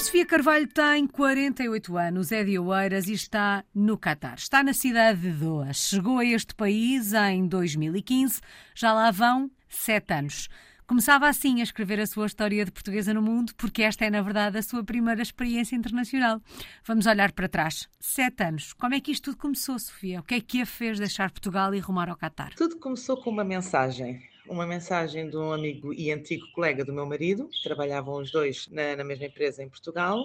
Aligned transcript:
Sofia 0.00 0.24
Carvalho 0.24 0.66
tem 0.66 1.06
48 1.06 1.96
anos, 1.96 2.32
é 2.32 2.42
de 2.42 2.58
Oeiras 2.58 3.06
e 3.06 3.12
está 3.12 3.62
no 3.74 3.98
Catar. 3.98 4.38
Está 4.38 4.62
na 4.62 4.72
cidade 4.72 5.20
de 5.20 5.30
Doha. 5.30 5.74
Chegou 5.74 6.18
a 6.18 6.24
este 6.24 6.54
país 6.54 7.12
em 7.12 7.46
2015, 7.46 8.40
já 8.74 8.94
lá 8.94 9.10
vão 9.10 9.50
sete 9.68 10.14
anos. 10.14 10.48
Começava 10.86 11.28
assim 11.28 11.60
a 11.60 11.62
escrever 11.62 12.00
a 12.00 12.06
sua 12.06 12.26
história 12.26 12.64
de 12.64 12.72
portuguesa 12.72 13.12
no 13.12 13.20
mundo, 13.20 13.54
porque 13.56 13.82
esta 13.82 14.06
é, 14.06 14.10
na 14.10 14.22
verdade, 14.22 14.56
a 14.56 14.62
sua 14.62 14.82
primeira 14.82 15.20
experiência 15.20 15.76
internacional. 15.76 16.40
Vamos 16.84 17.06
olhar 17.06 17.30
para 17.32 17.46
trás. 17.46 17.86
Sete 18.00 18.42
anos. 18.42 18.72
Como 18.72 18.94
é 18.94 19.00
que 19.00 19.12
isto 19.12 19.24
tudo 19.24 19.36
começou, 19.36 19.78
Sofia? 19.78 20.20
O 20.20 20.22
que 20.22 20.34
é 20.34 20.40
que 20.40 20.62
a 20.62 20.66
fez 20.66 20.98
deixar 20.98 21.30
Portugal 21.30 21.74
e 21.74 21.78
rumar 21.78 22.08
ao 22.08 22.16
Catar? 22.16 22.54
Tudo 22.54 22.78
começou 22.78 23.18
com 23.18 23.28
uma 23.28 23.44
mensagem. 23.44 24.29
Uma 24.48 24.66
mensagem 24.66 25.28
de 25.28 25.36
um 25.36 25.52
amigo 25.52 25.92
e 25.92 26.10
antigo 26.10 26.46
colega 26.52 26.84
do 26.84 26.92
meu 26.92 27.06
marido, 27.06 27.48
trabalhavam 27.62 28.16
os 28.16 28.30
dois 28.30 28.68
na, 28.68 28.96
na 28.96 29.04
mesma 29.04 29.26
empresa 29.26 29.62
em 29.62 29.68
Portugal. 29.68 30.24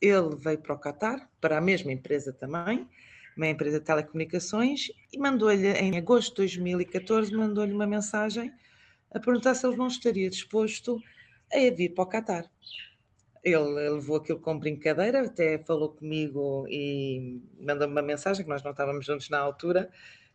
Ele 0.00 0.36
veio 0.36 0.58
para 0.58 0.74
o 0.74 0.78
Catar, 0.78 1.28
para 1.40 1.58
a 1.58 1.60
mesma 1.60 1.92
empresa 1.92 2.32
também, 2.32 2.88
uma 3.36 3.48
empresa 3.48 3.80
de 3.80 3.86
telecomunicações, 3.86 4.88
e 5.12 5.18
mandou-lhe, 5.18 5.68
em 5.72 5.96
agosto 5.96 6.30
de 6.30 6.36
2014, 6.36 7.34
mandou-lhe 7.34 7.72
uma 7.72 7.86
mensagem 7.86 8.52
a 9.12 9.18
perguntar 9.18 9.54
se 9.54 9.66
ele 9.66 9.76
não 9.76 9.86
estaria 9.86 10.28
disposto 10.28 11.00
a 11.52 11.58
vir 11.70 11.90
para 11.90 12.04
o 12.04 12.06
Qatar. 12.06 12.50
Ele 13.42 13.90
levou 13.90 14.16
aquilo 14.16 14.40
com 14.40 14.58
brincadeira, 14.58 15.26
até 15.26 15.58
falou 15.58 15.90
comigo 15.90 16.66
e 16.68 17.40
mandou-me 17.60 17.92
uma 17.92 18.02
mensagem, 18.02 18.42
que 18.42 18.48
nós 18.48 18.62
não 18.62 18.70
estávamos 18.70 19.04
juntos 19.04 19.28
na 19.28 19.38
altura. 19.38 19.90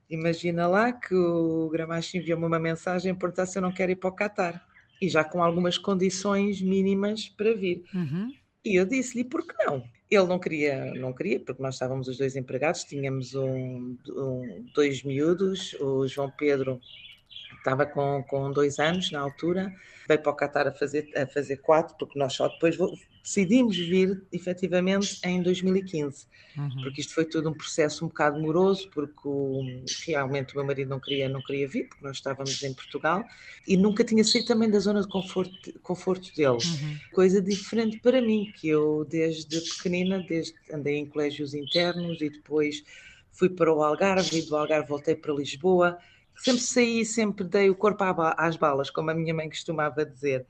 Imagina 0.10 0.68
lá 0.68 0.92
que 0.92 1.14
o 1.14 1.70
Gramacho 1.70 2.18
enviou-me 2.18 2.46
uma 2.46 2.60
mensagem 2.60 3.14
perguntar 3.14 3.46
se 3.46 3.58
eu 3.58 3.62
não 3.62 3.72
quero 3.72 3.92
ir 3.92 3.96
para 3.96 4.10
o 4.10 4.16
Qatar. 4.16 4.66
E 5.02 5.08
já 5.08 5.24
com 5.24 5.42
algumas 5.42 5.78
condições 5.78 6.62
mínimas 6.62 7.30
para 7.30 7.54
vir. 7.54 7.84
Uhum. 7.94 8.34
E 8.66 8.76
eu 8.76 8.86
disse-lhe, 8.86 9.24
por 9.24 9.46
que 9.46 9.54
não? 9.66 9.84
Ele 10.10 10.26
não 10.26 10.40
queria, 10.40 10.94
não 10.96 11.14
queria, 11.14 11.40
porque 11.40 11.62
nós 11.62 11.76
estávamos 11.76 12.08
os 12.08 12.18
dois 12.18 12.36
empregados, 12.36 12.84
tínhamos 12.84 13.36
um, 13.36 13.96
um, 14.10 14.66
dois 14.74 15.04
miúdos, 15.04 15.74
o 15.80 16.08
João 16.08 16.32
Pedro 16.32 16.82
estava 17.60 17.86
com, 17.86 18.24
com 18.24 18.52
dois 18.52 18.80
anos 18.80 19.12
na 19.12 19.20
altura, 19.20 19.74
veio 20.08 20.22
para 20.22 20.32
o 20.32 20.36
Qatar 20.36 20.68
a 20.68 20.72
fazer, 20.72 21.10
a 21.16 21.28
fazer 21.28 21.58
quatro, 21.58 21.96
porque 21.98 22.18
nós 22.18 22.34
só 22.34 22.48
depois 22.48 22.76
decidimos 23.24 23.78
vir 23.78 24.24
efetivamente 24.32 25.20
em 25.24 25.42
2015, 25.44 26.26
uhum. 26.58 26.82
porque 26.82 27.02
isto 27.02 27.14
foi 27.14 27.26
todo 27.26 27.50
um 27.50 27.54
processo 27.54 28.04
um 28.04 28.08
bocado 28.08 28.40
moroso, 28.40 28.90
porque 28.90 29.28
o, 29.28 29.62
realmente 30.08 30.54
o 30.54 30.58
meu 30.58 30.66
marido 30.66 30.90
não 30.90 31.00
queria, 31.00 31.30
não 31.30 31.42
queria 31.42 31.68
vir, 31.68 31.88
porque 31.88 32.04
nós 32.04 32.18
estávamos 32.18 32.62
em 32.64 32.74
Portugal, 32.74 33.24
e 33.68 33.78
nunca 33.78 34.04
tinha 34.04 34.24
saído 34.24 34.48
também 34.48 34.70
da 34.70 34.80
zona 34.80 35.02
de 35.02 35.08
conforto, 35.08 35.80
conforto 35.82 36.34
dele. 36.36 36.58
Uhum. 36.58 36.98
Coisa 37.14 37.42
diferente 37.42 38.00
para 38.00 38.22
mim, 38.22 38.52
que 38.56 38.68
eu 38.68 39.06
desde 39.08 39.62
pequenina, 39.62 40.26
desde 40.28 40.56
andei 40.74 40.98
em 40.98 41.06
colégios 41.06 41.54
internos 41.54 42.20
e 42.22 42.30
depois 42.30 42.84
fui 43.32 43.50
para 43.50 43.72
o 43.72 43.84
Algarve, 43.84 44.40
e 44.40 44.42
do 44.42 44.58
Algarve 44.58 44.88
voltei 44.88 45.16
para 45.16 45.34
Lisboa, 45.34 46.00
sempre 46.40 46.62
saí, 46.62 47.06
sempre 47.06 47.44
dei 47.44 47.70
o 47.70 47.76
corpo 47.76 48.04
às 48.38 48.56
balas, 48.56 48.90
como 48.90 49.12
a 49.12 49.14
minha 49.14 49.34
mãe 49.34 49.50
costumava 49.50 50.06
dizer 50.06 50.46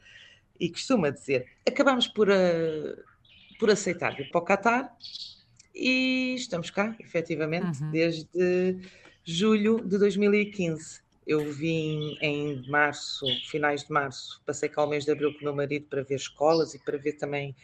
e 0.60 0.70
costuma 0.70 1.10
dizer. 1.10 1.48
Acabámos 1.68 2.08
por, 2.08 2.30
uh, 2.30 3.04
por 3.60 3.70
aceitar 3.70 4.16
vir 4.16 4.30
para 4.30 4.42
o 4.42 4.46
Qatar 4.46 4.96
e 5.74 6.36
estamos 6.36 6.70
cá, 6.70 6.96
efetivamente, 7.00 7.82
uhum. 7.82 7.92
desde 7.92 8.78
julho 9.24 9.80
de 9.86 9.98
2015. 9.98 11.02
Eu 11.26 11.52
vim 11.52 12.18
em 12.22 12.68
março, 12.70 13.26
finais 13.50 13.84
de 13.84 13.92
março, 13.92 14.42
passei 14.46 14.68
cá 14.68 14.84
o 14.84 14.88
mês 14.88 15.06
de 15.06 15.12
abril 15.12 15.32
com 15.34 15.42
o 15.42 15.44
meu 15.44 15.56
marido 15.56 15.86
para 15.88 16.02
ver 16.02 16.16
escolas 16.16 16.74
e 16.74 16.80
para 16.80 16.98
ver 16.98 17.14
também, 17.14 17.56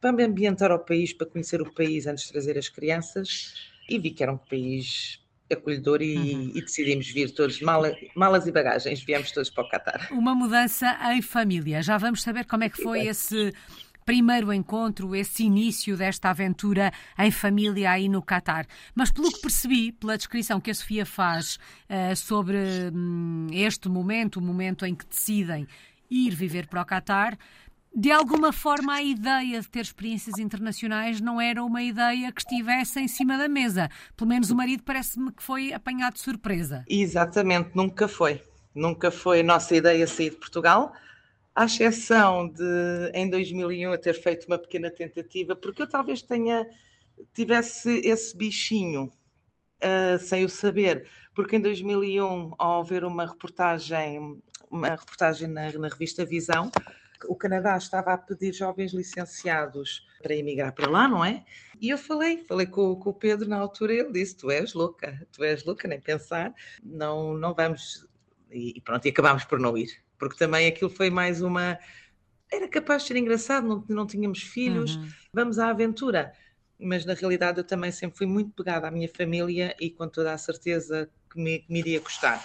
para 0.00 0.12
me 0.12 0.22
ambientar 0.22 0.70
ao 0.70 0.78
país, 0.78 1.12
para 1.12 1.26
conhecer 1.26 1.60
o 1.60 1.72
país 1.74 2.06
antes 2.06 2.26
de 2.26 2.32
trazer 2.32 2.56
as 2.56 2.68
crianças 2.68 3.54
e 3.88 3.98
vi 3.98 4.10
que 4.10 4.22
era 4.22 4.32
um 4.32 4.38
país 4.38 5.20
acolhedor 5.50 6.02
e, 6.02 6.16
uhum. 6.16 6.52
e, 6.54 6.60
decidimos 6.60 7.08
vir 7.08 7.30
todos, 7.30 7.60
mala, 7.60 7.94
malas 8.14 8.46
e 8.46 8.52
bagagens, 8.52 9.02
viemos 9.02 9.32
todos 9.32 9.50
para 9.50 9.64
o 9.64 9.68
Qatar. 9.68 10.08
Uma 10.10 10.34
mudança 10.34 10.96
em 11.12 11.22
família. 11.22 11.82
Já 11.82 11.96
vamos 11.96 12.22
saber 12.22 12.44
como 12.44 12.64
é 12.64 12.68
que 12.68 12.82
foi 12.82 13.06
esse 13.06 13.52
primeiro 14.08 14.50
encontro, 14.54 15.14
esse 15.14 15.44
início 15.44 15.94
desta 15.94 16.30
aventura 16.30 16.90
em 17.18 17.30
família 17.30 17.90
aí 17.90 18.08
no 18.08 18.22
Qatar. 18.22 18.66
Mas 18.94 19.10
pelo 19.10 19.30
que 19.30 19.38
percebi, 19.42 19.92
pela 19.92 20.16
descrição 20.16 20.58
que 20.58 20.70
a 20.70 20.74
Sofia 20.74 21.04
faz 21.04 21.58
uh, 21.90 22.16
sobre 22.16 22.56
um, 22.90 23.48
este 23.52 23.86
momento, 23.86 24.36
o 24.36 24.40
momento 24.40 24.86
em 24.86 24.94
que 24.94 25.04
decidem 25.04 25.68
ir 26.10 26.34
viver 26.34 26.66
para 26.68 26.80
o 26.80 26.86
Qatar, 26.86 27.36
de 27.94 28.10
alguma 28.10 28.52
forma 28.52 28.94
a 28.94 29.02
ideia 29.02 29.60
de 29.60 29.68
ter 29.68 29.80
experiências 29.80 30.38
internacionais 30.38 31.20
não 31.20 31.40
era 31.40 31.62
uma 31.64 31.82
ideia 31.82 32.30
que 32.30 32.40
estivesse 32.40 33.00
em 33.00 33.08
cima 33.08 33.36
da 33.36 33.48
mesa. 33.48 33.88
Pelo 34.16 34.28
menos 34.28 34.50
o 34.50 34.56
marido 34.56 34.82
parece-me 34.82 35.32
que 35.32 35.42
foi 35.42 35.72
apanhado 35.72 36.14
de 36.14 36.20
surpresa. 36.20 36.84
Exatamente, 36.88 37.70
nunca 37.74 38.06
foi. 38.06 38.42
Nunca 38.74 39.10
foi 39.10 39.40
a 39.40 39.42
nossa 39.42 39.74
ideia 39.74 40.06
sair 40.06 40.30
de 40.30 40.36
Portugal, 40.36 40.92
à 41.54 41.64
exceção 41.64 42.48
de 42.48 43.10
em 43.12 43.28
2001 43.28 43.92
eu 43.92 43.98
ter 43.98 44.14
feito 44.14 44.46
uma 44.46 44.58
pequena 44.58 44.90
tentativa, 44.90 45.56
porque 45.56 45.82
eu 45.82 45.88
talvez 45.88 46.22
tenha 46.22 46.64
tivesse 47.34 48.00
esse 48.04 48.36
bichinho 48.36 49.10
uh, 49.82 50.18
sem 50.20 50.44
o 50.44 50.48
saber, 50.48 51.08
porque 51.34 51.56
em 51.56 51.60
2001 51.60 52.52
ao 52.56 52.84
ver 52.84 53.02
uma 53.04 53.26
reportagem, 53.26 54.40
uma 54.70 54.90
reportagem 54.90 55.48
na, 55.48 55.72
na 55.72 55.88
revista 55.88 56.24
Visão, 56.24 56.70
o 57.26 57.34
Canadá 57.34 57.76
estava 57.76 58.12
a 58.12 58.18
pedir 58.18 58.52
jovens 58.52 58.92
licenciados 58.92 60.06
para 60.22 60.34
emigrar 60.34 60.72
para 60.72 60.88
lá, 60.88 61.08
não 61.08 61.24
é? 61.24 61.44
E 61.80 61.90
eu 61.90 61.98
falei, 61.98 62.44
falei 62.44 62.66
com, 62.66 62.94
com 62.96 63.10
o 63.10 63.14
Pedro 63.14 63.48
na 63.48 63.56
altura, 63.56 63.94
ele 63.94 64.12
disse: 64.12 64.36
Tu 64.36 64.50
és 64.50 64.74
louca, 64.74 65.26
tu 65.32 65.42
és 65.42 65.64
louca, 65.64 65.88
nem 65.88 66.00
pensar, 66.00 66.52
não, 66.82 67.34
não 67.34 67.54
vamos. 67.54 68.06
E 68.50 68.80
pronto, 68.80 69.04
e 69.06 69.10
acabámos 69.10 69.44
por 69.44 69.58
não 69.58 69.76
ir, 69.76 69.90
porque 70.18 70.36
também 70.36 70.66
aquilo 70.66 70.90
foi 70.90 71.10
mais 71.10 71.42
uma. 71.42 71.78
Era 72.50 72.66
capaz 72.68 73.02
de 73.02 73.08
ser 73.08 73.16
engraçado, 73.16 73.66
não, 73.66 73.84
não 73.88 74.06
tínhamos 74.06 74.42
filhos, 74.42 74.96
uhum. 74.96 75.08
vamos 75.32 75.58
à 75.58 75.68
aventura. 75.68 76.32
Mas 76.80 77.04
na 77.04 77.14
realidade 77.14 77.58
eu 77.58 77.64
também 77.64 77.90
sempre 77.90 78.16
fui 78.16 78.26
muito 78.26 78.52
pegada 78.52 78.86
à 78.86 78.90
minha 78.90 79.08
família 79.08 79.74
e 79.80 79.90
com 79.90 80.08
toda 80.08 80.32
a 80.32 80.38
certeza 80.38 81.10
que 81.30 81.40
me, 81.40 81.58
que 81.58 81.72
me 81.72 81.80
iria 81.80 82.00
gostar 82.00 82.40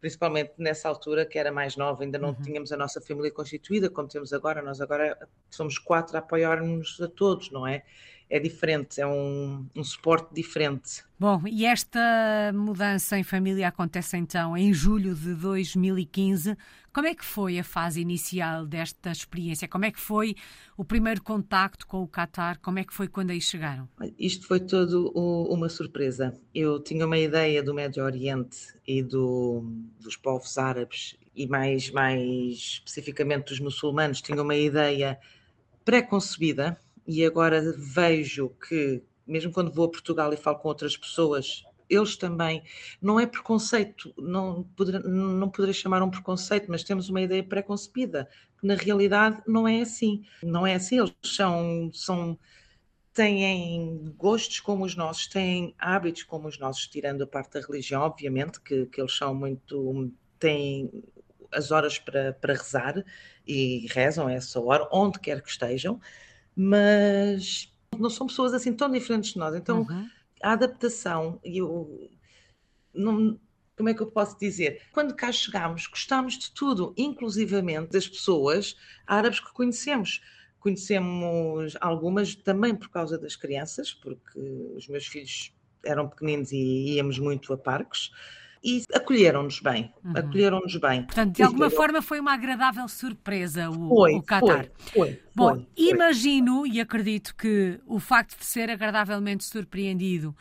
principalmente 0.00 0.52
nessa 0.58 0.88
altura 0.88 1.24
que 1.24 1.38
era 1.38 1.50
mais 1.50 1.76
nova, 1.76 2.02
ainda 2.02 2.18
não 2.18 2.30
uhum. 2.30 2.42
tínhamos 2.42 2.72
a 2.72 2.76
nossa 2.76 3.00
família 3.00 3.30
constituída 3.30 3.90
como 3.90 4.08
temos 4.08 4.32
agora, 4.32 4.62
nós 4.62 4.80
agora 4.80 5.16
somos 5.50 5.78
quatro 5.78 6.16
a 6.16 6.20
apoiar-nos 6.20 7.00
a 7.00 7.08
todos, 7.08 7.50
não 7.50 7.66
é? 7.66 7.82
É 8.28 8.40
diferente, 8.40 9.00
é 9.00 9.06
um, 9.06 9.66
um 9.74 9.84
suporte 9.84 10.34
diferente. 10.34 11.04
Bom, 11.18 11.40
e 11.46 11.64
esta 11.64 12.52
mudança 12.52 13.16
em 13.16 13.22
família 13.22 13.68
acontece 13.68 14.16
então 14.16 14.56
em 14.56 14.74
julho 14.74 15.14
de 15.14 15.32
2015. 15.34 16.56
Como 16.96 17.08
é 17.08 17.14
que 17.14 17.26
foi 17.26 17.58
a 17.58 17.62
fase 17.62 18.00
inicial 18.00 18.64
desta 18.64 19.10
experiência? 19.10 19.68
Como 19.68 19.84
é 19.84 19.92
que 19.92 20.00
foi 20.00 20.34
o 20.78 20.82
primeiro 20.82 21.22
contacto 21.22 21.86
com 21.86 22.02
o 22.02 22.08
Qatar? 22.08 22.58
Como 22.58 22.78
é 22.78 22.84
que 22.84 22.94
foi 22.94 23.06
quando 23.06 23.32
aí 23.32 23.38
chegaram? 23.38 23.86
Isto 24.18 24.46
foi 24.46 24.60
todo 24.60 25.10
uma 25.14 25.68
surpresa. 25.68 26.32
Eu 26.54 26.82
tinha 26.82 27.04
uma 27.04 27.18
ideia 27.18 27.62
do 27.62 27.74
Médio 27.74 28.02
Oriente 28.02 28.74
e 28.86 29.02
do, 29.02 29.62
dos 30.00 30.16
povos 30.16 30.56
árabes 30.56 31.18
e 31.34 31.46
mais, 31.46 31.90
mais 31.90 32.56
especificamente 32.56 33.48
dos 33.48 33.60
muçulmanos, 33.60 34.22
tinha 34.22 34.40
uma 34.40 34.56
ideia 34.56 35.18
pré-concebida 35.84 36.80
e 37.06 37.26
agora 37.26 37.74
vejo 37.76 38.48
que, 38.66 39.02
mesmo 39.26 39.52
quando 39.52 39.70
vou 39.70 39.84
a 39.84 39.90
Portugal 39.90 40.32
e 40.32 40.36
falo 40.38 40.60
com 40.60 40.68
outras 40.68 40.96
pessoas 40.96 41.62
eles 41.88 42.16
também, 42.16 42.62
não 43.00 43.18
é 43.18 43.26
preconceito, 43.26 44.12
não, 44.18 44.64
poder, 44.76 45.02
não 45.04 45.48
poderei 45.48 45.74
chamar 45.74 46.02
um 46.02 46.10
preconceito, 46.10 46.66
mas 46.68 46.82
temos 46.82 47.08
uma 47.08 47.20
ideia 47.20 47.42
pré-concebida, 47.42 48.28
que 48.60 48.66
na 48.66 48.74
realidade 48.74 49.42
não 49.46 49.66
é 49.66 49.80
assim. 49.80 50.24
Não 50.42 50.66
é 50.66 50.74
assim, 50.74 50.98
eles 50.98 51.14
são, 51.22 51.90
são 51.92 52.38
têm 53.12 54.12
gostos 54.16 54.60
como 54.60 54.84
os 54.84 54.94
nossos, 54.94 55.26
têm 55.26 55.74
hábitos 55.78 56.24
como 56.24 56.48
os 56.48 56.58
nossos, 56.58 56.86
tirando 56.86 57.22
a 57.22 57.26
parte 57.26 57.52
da 57.52 57.60
religião, 57.60 58.02
obviamente, 58.02 58.60
que, 58.60 58.86
que 58.86 59.00
eles 59.00 59.16
são 59.16 59.34
muito. 59.34 60.12
têm 60.38 60.90
as 61.52 61.70
horas 61.70 61.98
para, 61.98 62.32
para 62.34 62.54
rezar 62.54 63.04
e 63.46 63.86
rezam 63.90 64.28
essa 64.28 64.60
hora, 64.60 64.88
onde 64.92 65.18
quer 65.20 65.40
que 65.40 65.48
estejam, 65.48 66.00
mas 66.54 67.72
não 67.96 68.10
são 68.10 68.26
pessoas 68.26 68.52
assim 68.52 68.72
tão 68.72 68.90
diferentes 68.90 69.32
de 69.32 69.38
nós. 69.38 69.54
Então. 69.54 69.82
Uhum 69.82 70.15
a 70.42 70.52
adaptação 70.52 71.40
e 71.44 71.62
o. 71.62 72.10
Não, 72.94 73.38
como 73.76 73.88
é 73.88 73.94
que 73.94 74.02
eu 74.02 74.10
posso 74.10 74.38
dizer? 74.38 74.82
Quando 74.92 75.14
cá 75.14 75.30
chegámos, 75.30 75.86
gostámos 75.86 76.38
de 76.38 76.50
tudo, 76.52 76.94
inclusivamente 76.96 77.92
das 77.92 78.08
pessoas 78.08 78.76
árabes 79.06 79.40
que 79.40 79.52
conhecemos. 79.52 80.22
Conhecemos 80.58 81.76
algumas 81.80 82.34
também 82.34 82.74
por 82.74 82.88
causa 82.88 83.18
das 83.18 83.36
crianças, 83.36 83.92
porque 83.92 84.40
os 84.74 84.88
meus 84.88 85.06
filhos 85.06 85.52
eram 85.84 86.08
pequeninos 86.08 86.50
e 86.52 86.94
íamos 86.94 87.18
muito 87.18 87.52
a 87.52 87.58
parques. 87.58 88.10
E 88.66 88.82
acolheram-nos 88.92 89.60
bem, 89.60 89.92
uhum. 90.04 90.12
acolheram-nos 90.16 90.76
bem. 90.76 91.04
Portanto, 91.04 91.36
de 91.36 91.42
alguma 91.44 91.70
forma 91.70 92.02
foi 92.02 92.18
uma 92.18 92.34
agradável 92.34 92.88
surpresa 92.88 93.70
o, 93.70 93.88
foi, 93.88 94.14
o 94.14 94.22
Qatar. 94.22 94.68
Foi, 94.76 94.92
foi, 94.92 95.22
Bom, 95.32 95.54
foi, 95.54 95.68
imagino 95.76 96.66
e 96.66 96.80
acredito 96.80 97.36
que 97.36 97.78
o 97.86 98.00
facto 98.00 98.36
de 98.36 98.44
ser 98.44 98.68
agradavelmente 98.68 99.44
surpreendido 99.44 100.34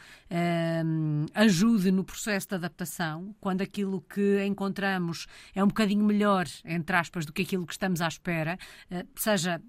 um, 0.83 1.27
ajude 1.35 1.91
no 1.91 2.03
processo 2.03 2.49
de 2.49 2.55
adaptação, 2.55 3.35
quando 3.39 3.61
aquilo 3.61 4.01
que 4.01 4.43
encontramos 4.43 5.27
é 5.53 5.63
um 5.63 5.67
bocadinho 5.67 6.03
melhor, 6.03 6.47
entre 6.65 6.95
aspas, 6.95 7.27
do 7.27 7.31
que 7.31 7.43
aquilo 7.43 7.67
que 7.67 7.73
estamos 7.73 8.01
à 8.01 8.07
espera, 8.07 8.57
uh, 8.91 9.07
seja 9.15 9.61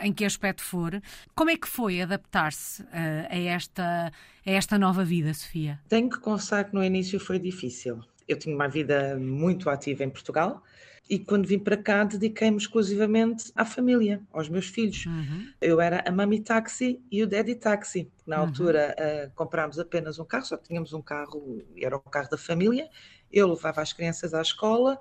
em 0.00 0.12
que 0.12 0.24
aspecto 0.24 0.62
for. 0.62 1.00
Como 1.34 1.50
é 1.50 1.56
que 1.56 1.68
foi 1.68 2.00
adaptar-se 2.00 2.82
uh, 2.82 2.86
a, 3.30 3.38
esta, 3.38 4.12
a 4.46 4.50
esta 4.50 4.78
nova 4.78 5.04
vida, 5.04 5.32
Sofia? 5.34 5.80
Tenho 5.88 6.08
que 6.08 6.18
confessar 6.18 6.64
que 6.64 6.74
no 6.74 6.82
início 6.82 7.18
foi 7.18 7.38
difícil. 7.38 8.00
Eu 8.26 8.38
tinha 8.38 8.54
uma 8.54 8.68
vida 8.68 9.16
muito 9.18 9.70
ativa 9.70 10.04
em 10.04 10.10
Portugal 10.10 10.62
e 11.08 11.18
quando 11.18 11.46
vim 11.46 11.58
para 11.58 11.76
cá 11.76 12.04
dediquei-me 12.04 12.58
exclusivamente 12.58 13.50
à 13.56 13.64
família, 13.64 14.20
aos 14.30 14.48
meus 14.48 14.66
filhos. 14.66 15.06
Uhum. 15.06 15.48
Eu 15.60 15.80
era 15.80 16.04
a 16.06 16.12
mami 16.12 16.40
táxi 16.40 17.00
e 17.10 17.22
o 17.22 17.26
daddy 17.26 17.54
táxi. 17.54 18.10
Na 18.26 18.36
uhum. 18.36 18.42
altura 18.42 18.94
uh, 18.98 19.30
comprámos 19.34 19.78
apenas 19.78 20.18
um 20.18 20.24
carro, 20.24 20.44
só 20.44 20.56
tínhamos 20.56 20.92
um 20.92 21.00
carro, 21.00 21.62
era 21.80 21.96
o 21.96 22.00
carro 22.00 22.28
da 22.28 22.36
família. 22.36 22.88
Eu 23.32 23.48
levava 23.48 23.80
as 23.80 23.92
crianças 23.92 24.34
à 24.34 24.42
escola, 24.42 24.98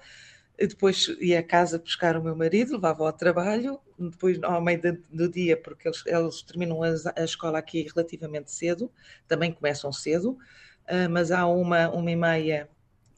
depois 0.65 1.07
ia 1.19 1.39
a 1.39 1.43
casa 1.43 1.77
buscar 1.77 2.17
o 2.17 2.23
meu 2.23 2.35
marido, 2.35 2.73
levava 2.73 3.05
ao 3.05 3.13
trabalho, 3.13 3.79
depois 3.99 4.41
ao 4.41 4.61
meio 4.61 4.81
do 5.11 5.29
dia, 5.29 5.55
porque 5.55 5.87
eles, 5.87 6.03
eles 6.07 6.41
terminam 6.41 6.81
a, 6.81 6.89
a, 7.15 7.23
escola 7.23 7.59
aqui 7.59 7.87
relativamente 7.93 8.51
cedo, 8.51 8.91
também 9.27 9.51
começam 9.51 9.93
cedo, 9.93 10.31
uh, 10.31 11.09
mas 11.11 11.31
há 11.31 11.45
uma, 11.45 11.89
uma 11.89 12.09
e 12.09 12.15
meia 12.15 12.69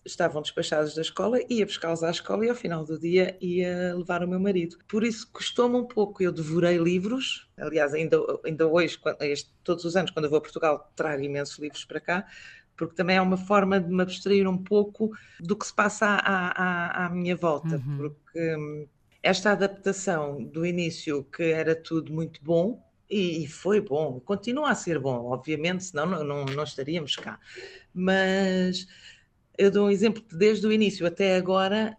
estavam 0.06 0.41
despachados 0.41 0.95
da 0.95 1.01
escola, 1.01 1.39
ia 1.50 1.65
buscá-los 1.65 2.03
à 2.03 2.09
escola 2.09 2.45
e 2.45 2.50
ao 2.50 2.56
final 2.56 2.83
do 2.83 2.97
dia 2.97 3.38
ia 3.41 3.94
levar 3.95 4.24
o 4.24 4.27
meu 4.27 4.39
marido. 4.39 4.77
Por 4.88 5.03
isso 5.03 5.30
custou-me 5.31 5.75
um 5.75 5.86
pouco, 5.86 6.24
eu 6.24 6.31
devorei 6.31 6.77
livros, 6.77 7.47
aliás, 7.57 7.94
ainda, 7.94 8.18
ainda 8.45 8.68
hoje, 8.68 9.00
este, 9.21 9.51
todos 9.63 9.86
os 9.86 9.95
anos, 9.95 10.12
quando 10.12 10.25
eu 10.25 10.30
vou 10.30 10.39
a 10.39 10.41
Portugal, 10.41 10.91
trago 10.95 11.24
imensos 11.24 11.57
livros 11.59 11.86
para 11.86 12.00
cá, 12.00 12.27
porque 12.80 12.96
também 12.96 13.18
é 13.18 13.22
uma 13.22 13.36
forma 13.36 13.78
de 13.78 13.94
me 13.94 14.02
abstrair 14.02 14.48
um 14.48 14.58
pouco 14.58 15.12
do 15.38 15.54
que 15.54 15.68
se 15.68 15.74
passa 15.74 16.06
à, 16.06 17.04
à, 17.04 17.06
à 17.06 17.10
minha 17.10 17.36
volta, 17.36 17.76
uhum. 17.76 17.98
porque 17.98 18.56
hum, 18.56 18.88
esta 19.22 19.52
adaptação 19.52 20.42
do 20.42 20.66
início, 20.66 21.26
que 21.26 21.44
era 21.44 21.76
tudo 21.76 22.14
muito 22.14 22.42
bom, 22.42 22.81
e, 23.12 23.46
foi 23.48 23.81
bom, 23.81 24.20
continua 24.22 24.70
a 24.70 24.76
ser 24.76 24.98
bom, 24.98 25.26
obviamente, 25.26 25.84
senão 25.84 26.06
não, 26.06 26.24
não, 26.24 26.46
não 26.46 26.64
estaríamos 26.64 27.16
cá, 27.18 27.38
mas 27.94 28.88
eu 29.58 29.70
dou 29.70 29.88
um 29.88 29.90
exemplo 29.90 30.24
de 30.25 30.38
desde 30.38 30.66
o 30.66 30.72
início 30.72 31.06
até 31.06 31.36
agora, 31.36 31.98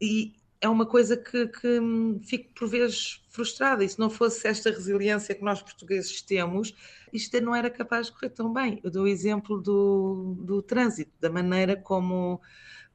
e 0.00 0.32
é 0.62 0.68
uma 0.68 0.86
coisa 0.86 1.14
que, 1.14 1.48
que 1.48 1.78
hum, 1.78 2.20
fico 2.24 2.54
por 2.54 2.68
vezes 2.68 3.21
frustrada. 3.32 3.82
E 3.82 3.88
se 3.88 3.98
não 3.98 4.10
fosse 4.10 4.46
esta 4.46 4.70
resiliência 4.70 5.34
que 5.34 5.42
nós 5.42 5.60
portugueses 5.60 6.22
temos, 6.22 6.74
isto 7.12 7.40
não 7.40 7.54
era 7.54 7.70
capaz 7.70 8.06
de 8.06 8.12
correr 8.12 8.30
tão 8.30 8.52
bem. 8.52 8.78
Eu 8.84 8.90
dou 8.90 9.04
o 9.04 9.08
exemplo 9.08 9.60
do, 9.60 10.36
do 10.38 10.62
trânsito, 10.62 11.10
da 11.18 11.30
maneira 11.30 11.74
como 11.74 12.40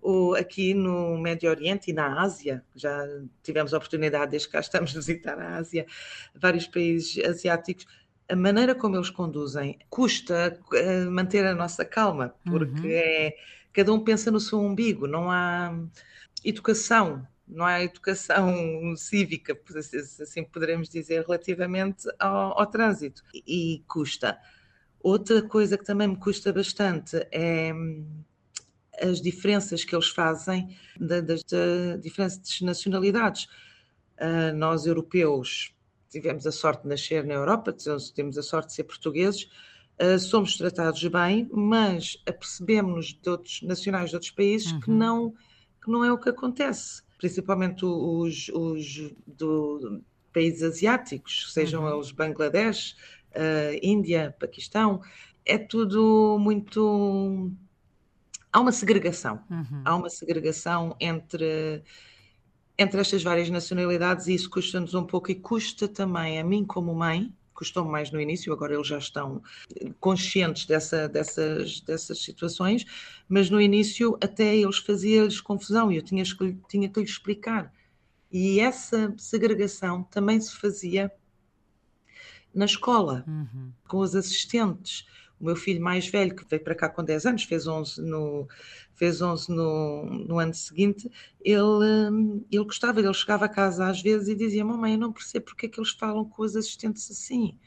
o, 0.01 0.36
aqui 0.36 0.74
no 0.74 1.18
Médio 1.18 1.50
Oriente 1.50 1.89
e 1.89 1.94
na 1.94 2.22
Ásia, 2.22 2.63
já 2.75 3.04
tivemos 3.44 3.74
a 3.74 3.78
oportunidade, 3.78 4.31
desde 4.31 4.48
que 4.48 4.54
cá 4.54 4.60
estamos, 4.60 4.92
de 4.92 4.98
visitar 4.98 5.39
a 5.39 5.57
Ásia, 5.57 5.86
vários 6.36 6.68
países 6.68 7.24
asiáticos, 7.25 7.86
a 8.30 8.36
maneira 8.36 8.75
como 8.75 8.95
eles 8.95 9.10
conduzem 9.10 9.80
custa 9.90 10.60
uh, 10.72 11.12
manter 11.12 11.45
a 11.45 11.56
nossa 11.56 11.83
calma, 11.83 12.36
porque 12.45 12.88
uhum. 12.88 12.92
é, 12.92 13.36
cada 13.74 13.94
um 13.94 14.04
pensa 14.04 14.30
no 14.30 14.40
seu 14.40 14.60
umbigo, 14.60 15.07
não 15.07 15.31
há 15.31 15.74
educação 16.44 17.25
não 17.47 17.65
há 17.65 17.81
educação 17.81 18.95
cívica, 18.97 19.57
assim 20.21 20.44
poderemos 20.44 20.89
dizer, 20.89 21.25
relativamente 21.25 22.07
ao, 22.19 22.59
ao 22.59 22.67
trânsito. 22.67 23.23
E, 23.33 23.75
e, 23.75 23.79
custa. 23.88 24.38
Outra 24.99 25.41
coisa 25.41 25.77
que 25.77 25.85
também 25.85 26.09
me 26.09 26.17
custa 26.17 26.51
bastante 26.51 27.25
é 27.31 27.73
hum, 27.73 28.05
as 29.01 29.21
diferenças 29.21 29.85
que 29.85 29.95
eles 29.95 30.09
fazem 30.09 30.75
das, 30.99 31.44
diferentes 32.01 32.61
nacionalidades. 32.61 33.47
Uh, 34.19 34.53
nós, 34.55 34.85
europeus, 34.85 35.73
tivemos 36.09 36.47
a 36.47 36.51
sorte 36.51 36.83
de 36.83 36.89
nascer 36.89 37.23
na 37.23 37.35
Europa, 37.35 37.75
temos 38.15 38.38
a 38.38 38.41
sorte 38.41 38.69
de 38.69 38.73
ser 38.73 38.83
portugueses, 38.83 39.47
uh, 40.01 40.17
somos 40.17 40.57
tratados 40.57 41.03
bem, 41.05 41.47
mas 41.53 42.17
apercebemos 42.27 43.13
de 43.13 43.29
outros 43.29 43.61
nacionais 43.61 44.09
de 44.09 44.15
outros 44.15 44.31
países 44.31 44.71
uhum. 44.71 44.79
que, 44.79 44.89
não, 44.89 45.33
que 45.83 45.91
não 45.91 46.03
é 46.03 46.11
o 46.11 46.17
que 46.17 46.29
acontece 46.29 47.05
principalmente 47.18 47.86
os, 47.86 48.50
os 48.50 49.14
do, 49.25 50.02
países 50.34 50.62
asiáticos, 50.62 51.52
sejam 51.52 51.84
uhum. 51.84 51.96
eles 51.96 52.12
Bangladesh, 52.12 52.96
uh, 53.31 53.80
Índia, 53.81 54.36
Paquistão, 54.40 55.02
é 55.46 55.58
tudo 55.58 56.38
muito. 56.40 57.52
Há 58.52 58.60
uma 58.60 58.72
segregação, 58.72 59.44
uhum. 59.50 59.81
há 59.84 59.96
uma 59.96 60.10
segregação 60.10 60.96
entre, 61.00 61.84
entre 62.78 63.02
estas 63.02 63.24
várias 63.24 63.50
nacionalidades 63.50 64.28
e 64.28 64.34
isso 64.34 64.50
custa-nos 64.50 64.94
um 64.94 65.04
pouco 65.04 65.31
e 65.31 65.36
custa 65.36 65.88
também 65.88 66.40
a 66.40 66.44
mim 66.44 66.66
como 66.66 66.94
mãe, 66.94 67.34
custou 67.57 67.83
mais 67.83 68.12
no 68.12 68.21
início, 68.21 68.54
agora 68.54 68.75
eles 68.75 68.88
já 68.88 69.00
estão 69.00 69.42
conscientes 70.00 70.68
dessa, 70.68 71.09
dessas, 71.09 71.81
dessas 71.81 72.24
situações, 72.24 72.86
mas 73.27 73.50
no 73.50 73.59
início 73.59 74.15
até 74.24 74.56
eles 74.56 74.77
faziam-lhes 74.77 75.42
confusão 75.42 75.92
e 75.92 75.98
eu 75.98 76.04
tinha, 76.04 76.24
tinha 76.69 76.88
que 76.88 77.00
lhes 77.00 77.09
explicar. 77.09 77.74
E 78.31 78.59
essa 78.59 79.12
segregação 79.18 80.04
também 80.04 80.39
se 80.39 80.56
fazia 80.56 81.12
na 82.54 82.65
escola, 82.65 83.24
uhum. 83.27 83.71
com 83.88 83.98
os 83.98 84.15
assistentes. 84.15 85.07
O 85.39 85.45
meu 85.45 85.56
filho 85.56 85.81
mais 85.81 86.07
velho, 86.07 86.36
que 86.36 86.44
veio 86.50 86.63
para 86.63 86.74
cá 86.74 86.89
com 86.89 87.04
10 87.04 87.25
anos, 87.28 87.44
fez 87.44 87.68
11 87.68 88.01
no, 88.01 88.48
fez 88.95 89.22
11 89.22 89.51
no, 89.51 90.06
no 90.06 90.39
ano 90.39 90.54
seguinte, 90.54 91.10
ele, 91.42 91.62
hum, 91.62 92.44
ele 92.51 92.63
gostava, 92.63 93.00
ele 93.00 93.13
chegava 93.13 93.45
a 93.45 93.50
casa 93.50 93.88
às 93.88 94.01
vezes 94.01 94.28
e 94.28 94.36
dizia: 94.36 94.66
Mamãe, 94.66 94.94
eu 94.94 95.00
não 95.00 95.13
percebo 95.13 95.45
porque 95.45 95.68
é 95.68 95.69
que 95.69 95.80
eles 95.80 95.92
falam 95.92 96.25
com 96.25 96.42
os 96.42 96.56
assistentes 96.56 97.10
assim. 97.12 97.57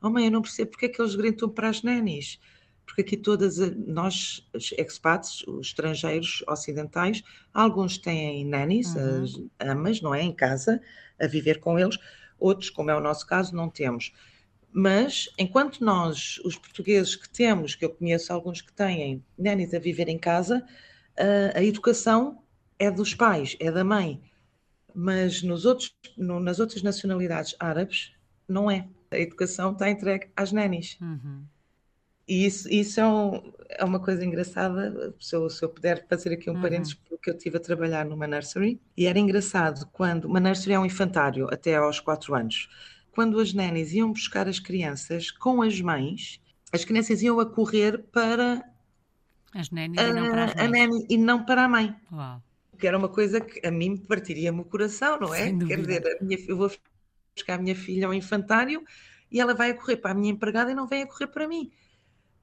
Mamãe, 0.00 0.24
eu 0.24 0.30
não 0.30 0.40
percebo 0.42 0.70
porque 0.70 0.86
é 0.86 0.88
que 0.88 1.00
eles 1.00 1.14
gritam 1.14 1.48
para 1.48 1.68
as 1.68 1.82
nenis. 1.82 2.40
Porque 2.86 3.02
aqui 3.02 3.16
todas, 3.16 3.58
nós, 3.86 4.44
os 4.52 4.72
expats, 4.72 5.46
os 5.46 5.68
estrangeiros 5.68 6.42
ocidentais, 6.48 7.22
alguns 7.54 7.98
têm 7.98 8.44
nannies, 8.44 8.94
uhum. 8.96 9.22
as 9.22 9.40
amas, 9.60 10.00
não 10.00 10.12
é? 10.12 10.22
Em 10.22 10.34
casa, 10.34 10.80
a 11.20 11.26
viver 11.28 11.60
com 11.60 11.78
eles. 11.78 11.98
Outros, 12.38 12.68
como 12.68 12.90
é 12.90 12.96
o 12.96 13.00
nosso 13.00 13.26
caso, 13.26 13.54
não 13.54 13.68
temos. 13.68 14.12
Mas, 14.72 15.28
enquanto 15.38 15.84
nós, 15.84 16.40
os 16.44 16.56
portugueses 16.56 17.16
que 17.16 17.28
temos, 17.28 17.74
que 17.74 17.84
eu 17.84 17.90
conheço 17.90 18.32
alguns 18.32 18.60
que 18.60 18.72
têm 18.72 19.24
nénis 19.36 19.74
a 19.74 19.78
viver 19.78 20.08
em 20.08 20.18
casa, 20.18 20.64
a 21.54 21.62
educação 21.62 22.42
é 22.78 22.90
dos 22.90 23.14
pais, 23.14 23.56
é 23.60 23.70
da 23.70 23.84
mãe. 23.84 24.20
Mas 24.94 25.42
nos 25.42 25.64
outros, 25.64 25.94
no, 26.16 26.40
nas 26.40 26.60
outras 26.60 26.82
nacionalidades 26.82 27.54
árabes, 27.58 28.12
não 28.48 28.70
é. 28.70 28.88
A 29.10 29.18
educação 29.18 29.72
está 29.72 29.90
entregue 29.90 30.28
às 30.36 30.52
nénis. 30.52 30.98
Uhum. 31.00 31.44
E 32.26 32.46
isso, 32.46 32.68
isso 32.68 33.00
é, 33.00 33.06
um, 33.06 33.52
é, 33.68 33.84
uma 33.84 33.98
coisa 33.98 34.24
engraçada, 34.24 35.12
se 35.18 35.34
eu, 35.34 35.50
se 35.50 35.64
eu, 35.64 35.68
puder 35.68 36.06
fazer 36.08 36.32
aqui 36.32 36.48
um 36.48 36.54
uhum. 36.54 36.62
parênteses, 36.62 36.94
porque 36.94 37.28
eu 37.28 37.34
estive 37.34 37.56
a 37.56 37.60
trabalhar 37.60 38.04
numa 38.04 38.26
nursery, 38.26 38.80
e 38.96 39.06
era 39.06 39.18
engraçado 39.18 39.88
quando, 39.92 40.26
uma 40.26 40.38
nursery 40.38 40.74
é 40.74 40.78
um 40.78 40.86
infantário 40.86 41.48
até 41.52 41.74
aos 41.74 41.98
4 41.98 42.32
anos, 42.34 42.68
quando 43.12 43.40
as 43.40 43.52
nénis 43.52 43.92
iam 43.92 44.12
buscar 44.12 44.48
as 44.48 44.58
crianças 44.58 45.30
com 45.30 45.62
as 45.62 45.80
mães, 45.80 46.40
as 46.72 46.84
crianças 46.84 47.22
iam 47.22 47.40
a 47.40 47.46
correr 47.46 47.98
para 48.12 48.64
as 49.54 49.70
nénis 49.70 49.98
a, 49.98 50.08
e 50.08 50.12
não 50.12 50.30
para 50.30 50.44
a, 50.44 50.64
a 50.64 50.68
néni 50.68 51.06
e 51.08 51.16
não 51.16 51.44
para 51.44 51.64
a 51.64 51.68
mãe. 51.68 51.94
Uau. 52.12 52.42
Que 52.78 52.86
era 52.86 52.96
uma 52.96 53.08
coisa 53.08 53.40
que 53.40 53.66
a 53.66 53.70
mim 53.70 53.96
partiria-me 53.96 54.60
o 54.60 54.64
coração, 54.64 55.18
não 55.20 55.34
é? 55.34 55.52
Quer 55.52 55.80
dizer, 55.80 56.18
minha, 56.22 56.38
eu 56.48 56.56
vou 56.56 56.70
buscar 57.34 57.54
a 57.54 57.62
minha 57.62 57.74
filha 57.74 58.06
ao 58.06 58.14
infantário 58.14 58.82
e 59.30 59.40
ela 59.40 59.54
vai 59.54 59.70
a 59.70 59.74
correr 59.74 59.96
para 59.96 60.12
a 60.12 60.14
minha 60.14 60.32
empregada 60.32 60.70
e 60.70 60.74
não 60.74 60.86
vem 60.86 61.02
a 61.02 61.06
correr 61.06 61.26
para 61.26 61.46
mim. 61.46 61.70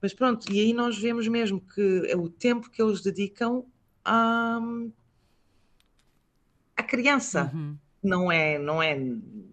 Mas 0.00 0.14
pronto, 0.14 0.52
e 0.52 0.60
aí 0.60 0.72
nós 0.72 0.96
vemos 0.96 1.26
mesmo 1.26 1.60
que 1.60 2.06
é 2.06 2.16
o 2.16 2.28
tempo 2.28 2.70
que 2.70 2.80
eles 2.80 3.00
dedicam 3.00 3.66
à, 4.04 4.60
à 6.76 6.82
criança. 6.84 7.50
Uhum 7.52 7.76
não 8.02 8.30
é, 8.30 8.58
não 8.58 8.82
é, 8.82 8.96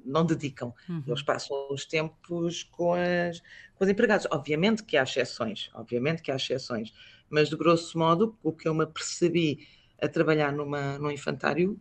não 0.06 0.26
dedicam. 0.26 0.74
Uhum. 0.88 1.04
Eles 1.08 1.22
passam 1.22 1.68
os 1.72 1.86
tempos 1.86 2.64
com 2.64 2.94
as, 2.94 3.42
com 3.76 3.84
os 3.84 3.90
empregados. 3.90 4.28
Obviamente 4.32 4.84
que 4.84 4.98
há 4.98 5.04
exceções, 5.04 5.70
obviamente 5.74 6.22
que 6.22 6.32
há 6.32 6.36
exceções, 6.36 6.94
mas 7.30 7.50
de 7.50 7.56
grosso 7.56 7.98
modo, 7.98 8.38
o 8.44 8.52
que 8.52 8.68
eu 8.68 8.74
me 8.74 8.84
apercebi 8.84 9.68
a 10.02 10.08
trabalhar 10.08 10.52
numa, 10.52 10.98
num 11.00 11.12
infantário, 11.12 11.80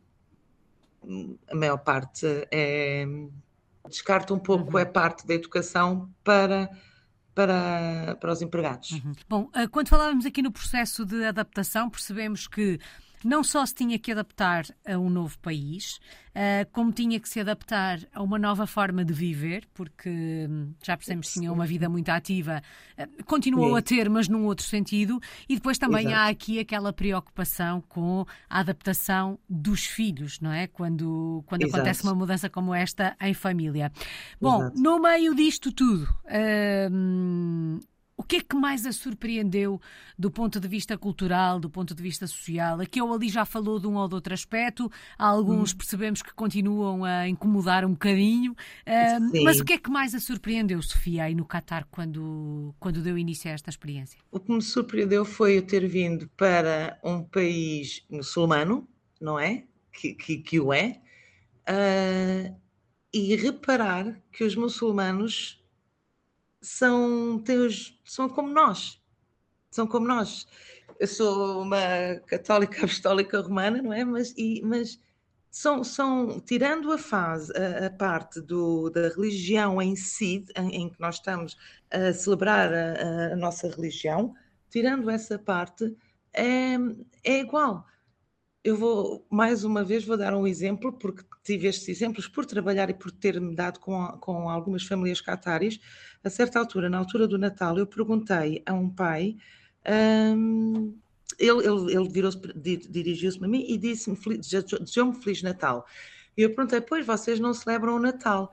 a 1.49 1.55
maior 1.55 1.79
parte 1.79 2.27
é 2.51 3.05
descarta 3.89 4.33
um 4.33 4.39
pouco 4.39 4.73
uhum. 4.73 4.83
a 4.83 4.87
parte 4.87 5.27
da 5.27 5.35
educação 5.35 6.11
para 6.23 6.71
para, 7.35 8.17
para 8.21 8.33
os 8.33 8.41
empregados. 8.41 8.93
Uhum. 8.93 9.13
Bom, 9.29 9.51
eh, 9.55 9.67
quando 9.67 9.89
falávamos 9.89 10.25
aqui 10.25 10.41
no 10.41 10.53
processo 10.53 11.05
de 11.05 11.25
adaptação, 11.25 11.91
percebemos 11.91 12.47
que 12.47 12.79
não 13.25 13.43
só 13.43 13.65
se 13.65 13.75
tinha 13.75 13.99
que 13.99 14.13
adaptar 14.13 14.67
a 14.87 14.99
um 14.99 15.09
novo 15.09 15.39
país, 15.39 15.99
uh, 16.35 16.71
como 16.73 16.93
tinha 16.93 17.19
que 17.19 17.29
se 17.29 17.41
adaptar 17.41 17.99
a 18.13 18.23
uma 18.23 18.39
nova 18.39 18.67
forma 18.67 19.05
de 19.05 19.15
viver, 19.15 19.65
porque 19.73 20.47
hum, 20.49 20.75
já 20.85 20.97
percebemos 20.97 21.29
que 21.29 21.41
tinha 21.41 21.53
uma 21.53 21.67
vida 21.67 21.89
muito 21.89 22.11
ativa, 22.11 22.63
uh, 22.99 23.25
continuou 23.25 23.75
a 23.75 23.83
ter, 23.83 24.11
mas 24.11 24.29
num 24.29 24.45
outro 24.45 24.67
sentido, 24.67 25.19
e 25.49 25.55
depois 25.55 25.79
também 25.79 26.07
Exato. 26.07 26.21
há 26.21 26.29
aqui 26.29 26.59
aquela 26.59 26.93
preocupação 26.93 27.81
com 27.89 28.27
a 28.49 28.61
adaptação 28.61 29.39
dos 29.49 29.87
filhos, 29.87 30.39
não 30.41 30.53
é? 30.53 30.67
Quando, 30.67 31.43
quando 31.47 31.65
acontece 31.65 32.03
uma 32.03 32.15
mudança 32.15 32.51
como 32.51 32.75
esta 32.75 33.17
em 33.21 33.33
família. 33.33 33.91
Bom, 34.41 34.61
Exato. 34.61 34.81
no 34.81 35.01
meio 35.01 35.35
disto 35.35 35.73
tudo, 35.73 36.05
uh, 36.27 37.81
o 38.17 38.23
que 38.23 38.37
é 38.37 38.41
que 38.41 38.55
mais 38.55 38.87
a 38.87 38.93
surpreendeu 38.93 39.81
do 40.19 40.31
ponto 40.31 40.61
de 40.61 40.69
vista 40.69 40.97
cultural, 40.97 41.59
do 41.59 41.69
ponto 41.69 41.95
de 41.95 42.03
vista 42.03 42.27
social? 42.27 42.81
Aqui 42.81 43.01
ou 43.03 43.13
ali 43.13 43.29
já 43.29 43.45
falou 43.45 43.81
de 43.81 43.87
um 43.87 43.97
ou 43.97 44.09
de 44.09 44.15
outro 44.15 44.33
aspecto, 44.33 44.91
alguns 45.19 45.73
hum. 45.73 45.77
percebemos 45.77 46.23
que 46.23 46.33
continuam 46.33 47.05
a 47.05 47.29
incomodar 47.29 47.85
um 47.85 47.91
bocadinho. 47.91 48.53
Uh, 48.53 49.43
mas 49.43 49.59
o 49.59 49.65
que 49.65 49.73
é 49.73 49.79
que 49.79 49.91
mais 49.91 50.15
a 50.15 50.21
surpreendeu, 50.21 50.81
Sofia, 50.81 51.25
aí 51.25 51.35
no 51.35 51.45
Catar, 51.45 51.85
quando, 51.91 52.75
quando 52.79 53.03
deu 53.03 53.19
início 53.19 53.51
a 53.51 53.55
esta 53.55 53.71
experiência? 53.71 54.21
O 54.31 54.39
que 54.39 54.53
me 54.53 54.63
surpreendeu 54.63 55.25
foi 55.25 55.59
eu 55.59 55.63
ter 55.63 55.87
vindo 55.89 56.29
para 56.37 56.99
um 57.03 57.23
país 57.23 58.05
muçulmano, 58.09 58.89
não 59.21 59.39
é? 59.39 59.65
Que, 59.93 60.15
que, 60.15 60.39
que 60.39 60.61
o 60.61 60.73
é, 60.73 61.01
uh, 61.69 62.61
e 63.13 63.37
reparar 63.37 64.21
que 64.33 64.43
os 64.43 64.57
muçulmanos 64.57 65.64
são, 66.65 67.39
teus, 67.39 68.01
são 68.05 68.29
como 68.29 68.49
nós. 68.49 69.01
São 69.71 69.87
como 69.87 70.07
nós. 70.07 70.47
Eu 70.99 71.07
sou 71.07 71.63
uma 71.63 71.79
católica 72.27 72.79
apostólica 72.85 73.41
romana, 73.41 73.83
não 73.83 73.93
é? 73.93 74.05
Mas, 74.05 74.33
e, 74.37 74.63
mas 74.65 74.99
são, 75.51 75.85
são, 75.85 76.41
tirando 76.41 76.91
a 76.91 76.99
fase, 76.99 77.53
a, 77.57 77.87
a 77.87 77.91
parte 77.91 78.41
do, 78.41 78.89
da 78.91 79.09
religião 79.09 79.81
em 79.81 79.95
si, 79.95 80.45
em, 80.57 80.83
em, 80.83 80.89
que 80.89 80.99
nós 80.99 81.17
estamos 81.17 81.57
a 81.91 82.13
celebrar 82.13 82.73
a, 82.73 83.33
a, 83.33 83.37
nossa 83.37 83.69
religião, 83.69 84.35
tirando 84.71 85.11
essa 85.11 85.39
parte, 85.39 85.95
é, 86.33 86.77
é 87.23 87.41
igual. 87.41 87.87
Eu 88.65 88.79
vou, 88.79 89.27
mais 89.31 89.63
uma 89.63 89.85
vez, 89.85 90.07
vou 90.07 90.17
dar 90.17 90.35
um 90.35 90.47
exemplo, 90.47 90.91
porque 90.91 91.23
tive 91.45 91.67
estes 91.69 91.87
exemplos 91.87 92.27
por 92.27 92.47
trabalhar 92.47 92.89
e 92.89 92.95
por 92.95 93.11
ter-me 93.11 93.55
dado 93.55 93.79
com, 93.79 94.07
com 94.19 94.49
algumas 94.49 94.85
famílias 94.85 95.21
cataris. 95.21 95.79
A 96.25 96.31
certa 96.31 96.59
altura, 96.59 96.89
na 96.89 96.97
altura 96.97 97.29
do 97.29 97.37
Natal, 97.37 97.77
eu 97.77 97.87
perguntei 97.87 98.63
a 98.65 98.73
um 98.73 98.89
pai, 98.89 99.37
um, 100.35 100.97
ele, 101.39 101.67
ele, 101.67 101.95
ele 101.95 102.77
dirigiu-se 102.89 103.45
a 103.45 103.47
mim 103.47 103.67
e 103.69 103.77
disse-me, 103.77 104.17
desejou-me 104.39 105.15
Feliz 105.23 105.43
Natal. 105.43 105.87
E 106.35 106.41
eu 106.41 106.55
perguntei, 106.55 106.81
pois 106.81 107.05
vocês 107.05 107.39
não 107.39 107.53
celebram 107.53 107.97
o 107.97 108.01
Natal? 108.01 108.51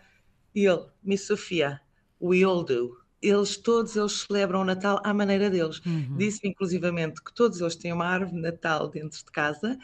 E 0.54 0.66
ele, 0.66 0.88
Miss 1.02 1.26
Sofia, 1.26 1.80
we 2.20 2.44
all 2.44 2.66
do. 2.66 3.00
Eles, 3.22 3.56
todos 3.56 3.96
eles 3.96 4.26
celebram 4.28 4.62
o 4.62 4.66
Natal 4.66 5.00
à 5.04 5.14
maneira 5.14 5.50
deles. 5.50 5.80
Uhum. 5.86 6.18
Disse-me, 6.18 6.50
inclusivamente, 6.50 7.24
que 7.24 7.34
todos 7.34 7.62
eles 7.62 7.76
têm 7.76 7.94
uma 7.94 8.06
árvore 8.06 8.36
de 8.36 8.42
Natal 8.42 8.90
dentro 8.90 9.20
de 9.20 9.32
casa, 9.32 9.78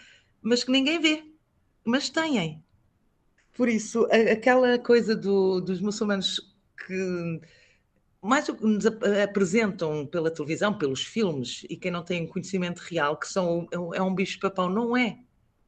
mas 0.47 0.63
que 0.63 0.71
ninguém 0.71 0.99
vê. 0.99 1.23
Mas 1.83 2.09
têm. 2.09 2.63
Por 3.53 3.67
isso, 3.67 4.07
aquela 4.31 4.77
coisa 4.79 5.15
do, 5.15 5.59
dos 5.59 5.81
muçulmanos 5.81 6.55
que 6.85 7.41
mais 8.21 8.47
o 8.49 8.55
que 8.55 8.65
nos 8.65 8.85
apresentam 8.85 10.05
pela 10.05 10.31
televisão, 10.31 10.77
pelos 10.77 11.03
filmes, 11.03 11.65
e 11.69 11.77
quem 11.77 11.91
não 11.91 12.03
tem 12.03 12.27
conhecimento 12.27 12.79
real, 12.79 13.17
que 13.17 13.27
são 13.27 13.67
é 13.93 14.01
um 14.01 14.13
bicho-papão, 14.13 14.69
não 14.69 14.97
é. 14.97 15.19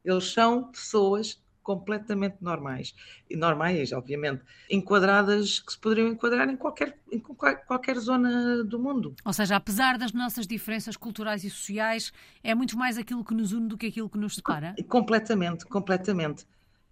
Eles 0.03 0.31
são 0.31 0.71
pessoas 0.71 1.41
completamente 1.69 2.37
normais. 2.41 2.95
E 3.29 3.35
normais, 3.35 3.91
obviamente, 3.91 4.41
enquadradas, 4.71 5.59
que 5.59 5.71
se 5.71 5.77
poderiam 5.77 6.07
enquadrar 6.07 6.49
em 6.49 6.57
qualquer, 6.57 6.97
em 7.11 7.19
qualquer, 7.19 7.99
zona 7.99 8.63
do 8.63 8.79
mundo. 8.79 9.13
Ou 9.23 9.33
seja, 9.33 9.55
apesar 9.55 9.95
das 9.95 10.11
nossas 10.11 10.47
diferenças 10.47 10.97
culturais 10.97 11.43
e 11.43 11.49
sociais, 11.49 12.11
é 12.43 12.55
muito 12.55 12.75
mais 12.75 12.97
aquilo 12.97 13.23
que 13.23 13.35
nos 13.35 13.51
une 13.51 13.67
do 13.67 13.77
que 13.77 13.85
aquilo 13.85 14.09
que 14.09 14.17
nos 14.17 14.35
separa? 14.35 14.73
Completamente, 14.87 15.65
completamente 15.65 16.47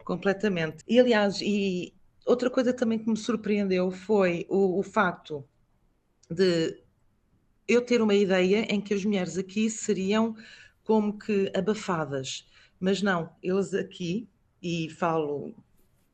completamente. 0.07 0.85
E 0.87 0.99
aliás, 1.01 1.41
e 1.41 1.93
outra 2.25 2.49
coisa 2.49 2.71
também 2.71 2.97
que 2.97 3.09
me 3.09 3.17
surpreendeu 3.17 3.91
foi 3.91 4.45
o, 4.47 4.79
o 4.79 4.83
facto 4.83 5.43
de 6.29 6.81
eu 7.67 7.81
ter 7.81 8.01
uma 8.01 8.13
ideia 8.13 8.61
em 8.73 8.79
que 8.79 8.93
as 8.93 9.03
mulheres 9.03 9.37
aqui 9.37 9.69
seriam 9.69 10.33
como 10.81 11.19
que 11.19 11.51
abafadas, 11.53 12.47
mas 12.79 13.01
não, 13.01 13.29
eles 13.43 13.73
aqui, 13.73 14.29
e 14.61 14.89
falo 14.89 15.53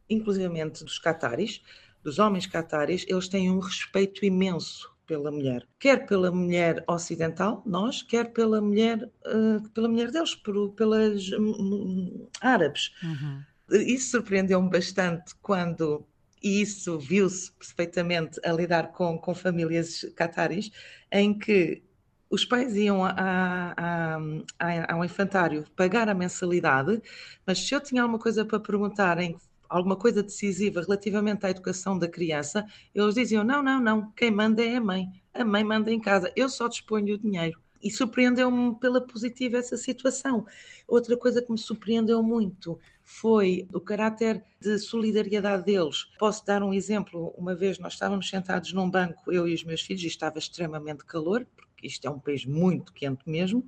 inclusivamente 0.09 0.83
dos 0.83 1.00
cataris, 1.00 1.62
dos 2.03 2.19
homens 2.19 2.45
cataris, 2.45 3.05
eles 3.07 3.27
têm 3.27 3.50
um 3.50 3.59
respeito 3.59 4.25
imenso 4.25 4.93
pela 5.05 5.31
mulher, 5.31 5.67
quer 5.79 6.05
pela 6.05 6.31
mulher 6.31 6.83
ocidental, 6.88 7.62
nós, 7.65 8.01
quer 8.01 8.31
pela 8.31 8.62
mulher, 8.62 9.09
uh, 9.25 9.69
pela 9.69 9.89
mulher 9.89 10.12
deles, 10.12 10.33
por, 10.35 10.71
pelas 10.71 11.29
um, 11.31 12.27
árabes. 12.41 12.91
Uhum 13.03 13.43
isso 13.71 14.12
surpreendeu-me 14.12 14.69
bastante 14.69 15.33
quando 15.41 16.05
e 16.41 16.62
isso 16.62 17.00
viu-se 17.00 17.51
perfeitamente 17.53 18.39
a 18.43 18.51
lidar 18.51 18.91
com, 18.91 19.17
com 19.17 19.33
famílias 19.33 20.05
cataris, 20.15 20.69
em 21.09 21.38
que 21.38 21.81
os 22.30 22.46
pais 22.46 22.75
iam 22.75 23.03
a, 23.03 23.12
a, 23.12 24.18
a, 24.60 24.94
ao 24.94 25.06
infantário 25.06 25.65
pagar 25.75 26.10
a 26.10 26.13
mensalidade, 26.13 27.01
mas 27.46 27.60
se 27.60 27.74
eu 27.75 27.80
tinha 27.80 28.01
alguma 28.01 28.20
coisa 28.20 28.44
para 28.44 28.60
perguntar, 28.60 29.20
em 29.20 29.38
alguma 29.70 29.96
coisa 29.96 30.22
decisiva 30.22 30.82
relativamente 30.82 31.46
à 31.46 31.50
educação 31.50 31.98
da 31.98 32.08
criança, 32.08 32.65
eles 32.94 33.15
diziam: 33.15 33.44
não, 33.44 33.63
não, 33.63 33.80
não, 33.80 34.12
quem 34.12 34.32
manda 34.32 34.63
é 34.63 34.75
a 34.75 34.82
mãe, 34.82 35.08
a 35.34 35.44
mãe 35.44 35.63
manda 35.63 35.92
em 35.92 36.00
casa, 36.00 36.32
eu 36.36 36.48
só 36.50 36.68
disponho 36.68 37.15
o 37.15 37.18
dinheiro. 37.18 37.60
E 37.82 37.92
surpreendeu-me 37.92 38.80
pela 38.80 39.06
positiva 39.06 39.58
essa 39.58 39.75
situação. 39.75 40.46
Outra 40.88 41.18
coisa 41.18 41.42
que 41.42 41.51
me 41.51 41.58
surpreendeu 41.58 42.24
muito 42.24 42.80
foi 43.03 43.68
o 43.74 43.82
caráter 43.82 44.42
de 44.62 44.80
solidariedade 44.80 45.65
deles. 45.65 46.06
Posso 46.18 46.46
dar 46.46 46.63
um 46.63 46.74
exemplo? 46.74 47.34
Uma 47.38 47.53
vez 47.53 47.77
nós 47.80 47.94
estávamos 47.94 48.30
sentados 48.30 48.72
num 48.72 48.89
banco, 48.89 49.34
eu 49.34 49.46
e 49.48 49.53
os 49.53 49.65
meus 49.65 49.82
filhos, 49.82 50.03
e 50.03 50.08
estava 50.08 50.38
extremamente 50.38 51.03
calor, 51.03 51.46
porque 51.83 51.87
isto 51.87 52.07
é 52.07 52.09
um 52.09 52.19
país 52.19 52.45
muito 52.45 52.93
quente 52.93 53.29
mesmo, 53.29 53.65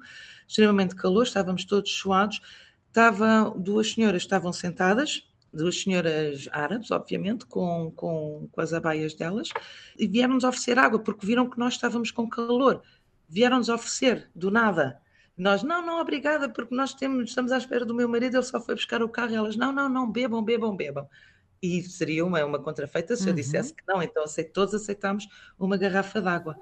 extremamente 0.47 0.95
calor, 0.95 1.23
estávamos 1.23 1.65
todos 1.65 1.91
suados. 1.91 2.41
Estava, 2.87 3.53
duas 3.57 3.91
senhoras 3.91 4.21
estavam 4.21 4.53
sentadas, 4.53 5.27
duas 5.51 5.81
senhoras 5.81 6.47
árabes, 6.51 6.91
obviamente, 6.91 7.45
com, 7.45 7.91
com, 7.93 8.47
com 8.49 8.61
as 8.61 8.71
abaias 8.71 9.13
delas, 9.13 9.49
e 9.99 10.07
vieram-nos 10.07 10.45
oferecer 10.45 10.79
água, 10.79 10.99
porque 10.99 11.25
viram 11.25 11.49
que 11.49 11.59
nós 11.59 11.73
estávamos 11.73 12.09
com 12.09 12.29
calor. 12.29 12.81
Vieram-nos 13.27 13.67
oferecer, 13.67 14.29
do 14.33 14.49
nada, 14.49 15.01
nós, 15.37 15.61
não, 15.61 15.85
não, 15.85 15.99
obrigada, 15.99 16.47
porque 16.47 16.73
nós 16.73 16.93
temos, 16.93 17.29
estamos 17.29 17.51
à 17.51 17.57
espera 17.57 17.83
do 17.83 17.93
meu 17.93 18.07
marido, 18.07 18.37
ele 18.37 18.43
só 18.43 18.61
foi 18.61 18.75
buscar 18.75 19.03
o 19.03 19.09
carro. 19.09 19.31
E 19.31 19.35
elas, 19.35 19.57
não, 19.57 19.73
não, 19.73 19.89
não, 19.89 20.09
bebam, 20.09 20.41
bebam, 20.41 20.73
bebam. 20.73 21.09
E 21.61 21.81
seria 21.83 22.25
uma, 22.25 22.45
uma 22.45 22.59
contrafeita 22.59 23.17
se 23.17 23.23
uhum. 23.23 23.29
eu 23.29 23.33
dissesse 23.33 23.73
que 23.73 23.83
não. 23.85 24.01
Então 24.01 24.23
todos 24.53 24.73
aceitámos 24.73 25.27
uma 25.59 25.75
garrafa 25.75 26.21
d'água. 26.21 26.55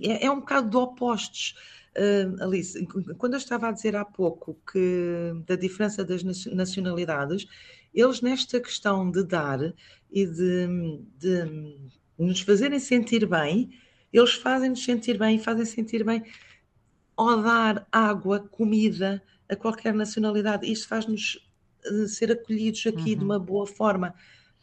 É, 0.00 0.26
é 0.26 0.30
um 0.30 0.40
bocado 0.40 0.70
de 0.70 0.76
opostos. 0.76 1.54
Uh, 1.96 2.42
Alice, 2.42 2.84
quando 3.18 3.34
eu 3.34 3.38
estava 3.38 3.68
a 3.68 3.72
dizer 3.72 3.94
há 3.94 4.04
pouco 4.04 4.58
que 4.70 5.32
da 5.46 5.54
diferença 5.54 6.04
das 6.04 6.22
nacionalidades, 6.22 7.46
eles 7.94 8.20
nesta 8.20 8.60
questão 8.60 9.10
de 9.10 9.22
dar 9.22 9.60
e 10.10 10.26
de, 10.26 10.98
de 11.16 11.78
nos 12.18 12.40
fazerem 12.40 12.80
sentir 12.80 13.26
bem, 13.26 13.70
eles 14.12 14.34
fazem-nos 14.34 14.82
sentir 14.82 15.18
bem 15.18 15.36
e 15.36 15.38
fazem 15.38 15.64
sentir 15.64 16.04
bem 16.04 16.24
ao 17.16 17.40
dar 17.40 17.86
água, 17.92 18.40
comida 18.40 19.22
a 19.48 19.54
qualquer 19.54 19.94
nacionalidade. 19.94 20.70
Isto 20.70 20.88
faz-nos 20.88 21.38
eh, 21.84 22.06
ser 22.08 22.32
acolhidos 22.32 22.84
aqui 22.86 23.12
uhum. 23.12 23.18
de 23.18 23.24
uma 23.24 23.38
boa 23.38 23.66
forma. 23.66 24.14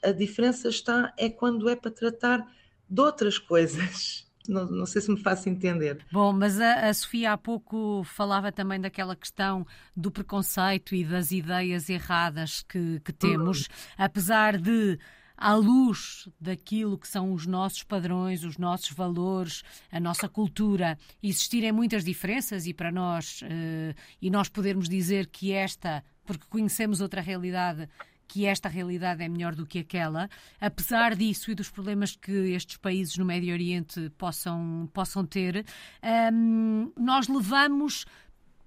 A 0.03 0.11
diferença 0.11 0.67
está 0.69 1.13
é 1.17 1.29
quando 1.29 1.69
é 1.69 1.75
para 1.75 1.91
tratar 1.91 2.45
de 2.89 3.01
outras 3.01 3.37
coisas. 3.37 4.29
Não, 4.47 4.65
não, 4.65 4.85
sei 4.85 5.01
se 5.01 5.11
me 5.11 5.19
faço 5.19 5.49
entender. 5.49 6.05
Bom, 6.11 6.33
mas 6.33 6.59
a, 6.59 6.89
a, 6.89 6.93
Sofia 6.93 7.33
há 7.33 7.37
pouco 7.37 8.03
falava 8.03 8.51
também 8.51 8.79
daquela 8.79 9.15
questão 9.15 9.65
do 9.95 10.11
preconceito 10.11 10.95
e 10.95 11.03
das 11.03 11.31
ideias 11.31 11.89
erradas 11.89 12.63
que, 12.63 12.99
que 13.01 13.13
temos, 13.13 13.61
uhum. 13.61 13.65
apesar 13.97 14.57
de 14.57 14.97
à 15.41 15.55
luz 15.55 16.29
daquilo 16.39 16.99
que 16.99 17.07
são 17.07 17.33
os 17.33 17.47
nossos 17.47 17.81
padrões, 17.81 18.43
os 18.43 18.59
nossos 18.59 18.91
valores, 18.91 19.63
a 19.91 19.99
nossa 19.99 20.29
cultura, 20.29 20.97
existirem 21.21 21.71
muitas 21.71 22.03
diferenças 22.05 22.67
e 22.67 22.73
para 22.73 22.91
nós, 22.91 23.41
uh, 23.41 23.95
e 24.21 24.29
nós 24.29 24.47
podermos 24.47 24.87
dizer 24.87 25.25
que 25.25 25.51
esta, 25.51 26.03
porque 26.27 26.45
conhecemos 26.47 27.01
outra 27.01 27.21
realidade, 27.21 27.89
que 28.31 28.45
esta 28.45 28.69
realidade 28.69 29.21
é 29.21 29.27
melhor 29.27 29.53
do 29.53 29.65
que 29.65 29.79
aquela. 29.79 30.29
Apesar 30.59 31.17
disso 31.17 31.51
e 31.51 31.55
dos 31.55 31.69
problemas 31.69 32.15
que 32.15 32.31
estes 32.31 32.77
países 32.77 33.17
no 33.17 33.25
Médio 33.25 33.51
Oriente 33.51 34.09
possam, 34.17 34.89
possam 34.93 35.25
ter, 35.25 35.65
um, 36.31 36.93
nós 36.97 37.27
levamos 37.27 38.05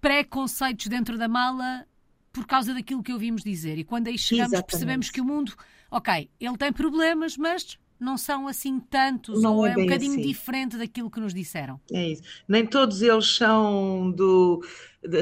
preconceitos 0.03 0.87
dentro 0.89 1.17
da 1.17 1.29
mala 1.29 1.87
por 2.31 2.47
causa 2.47 2.75
daquilo 2.75 3.03
que 3.03 3.11
ouvimos 3.11 3.43
dizer. 3.43 3.79
E 3.79 3.85
quando 3.85 4.09
aí 4.09 4.19
chegamos, 4.19 4.53
Exatamente. 4.53 4.71
percebemos 4.71 5.11
que 5.11 5.23
o 5.23 5.25
mundo, 5.25 5.55
ok, 5.91 6.29
ele 6.39 6.59
tem 6.59 6.71
problemas, 6.71 7.39
mas 7.39 7.79
não 7.99 8.17
são 8.17 8.49
assim 8.49 8.81
tantos, 8.81 9.43
não 9.43 9.57
ou 9.57 9.67
é, 9.67 9.73
é 9.73 9.77
um 9.77 9.83
bocadinho 9.83 10.13
assim. 10.13 10.23
diferente 10.23 10.77
daquilo 10.77 11.11
que 11.11 11.21
nos 11.21 11.33
disseram. 11.33 11.81
É 11.93 12.11
isso. 12.11 12.23
Nem 12.49 12.67
todos 12.67 13.03
eles 13.03 13.37
são 13.37 14.11
do 14.11 14.63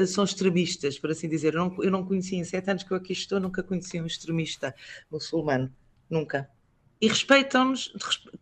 são 0.07 0.23
extremistas, 0.23 0.97
por 0.97 1.11
assim 1.11 1.27
dizer. 1.27 1.53
Eu 1.53 1.65
não, 1.65 1.83
eu 1.83 1.91
não 1.91 2.05
conhecia 2.05 2.37
em 2.37 2.43
sete 2.43 2.69
anos 2.69 2.83
que 2.83 2.91
eu 2.91 2.97
aqui 2.97 3.13
estou, 3.13 3.39
nunca 3.39 3.61
conheci 3.61 4.01
um 4.01 4.05
extremista 4.05 4.73
muçulmano. 5.11 5.71
Nunca 6.09 6.49
e 7.01 7.07
respeitam-nos 7.07 7.93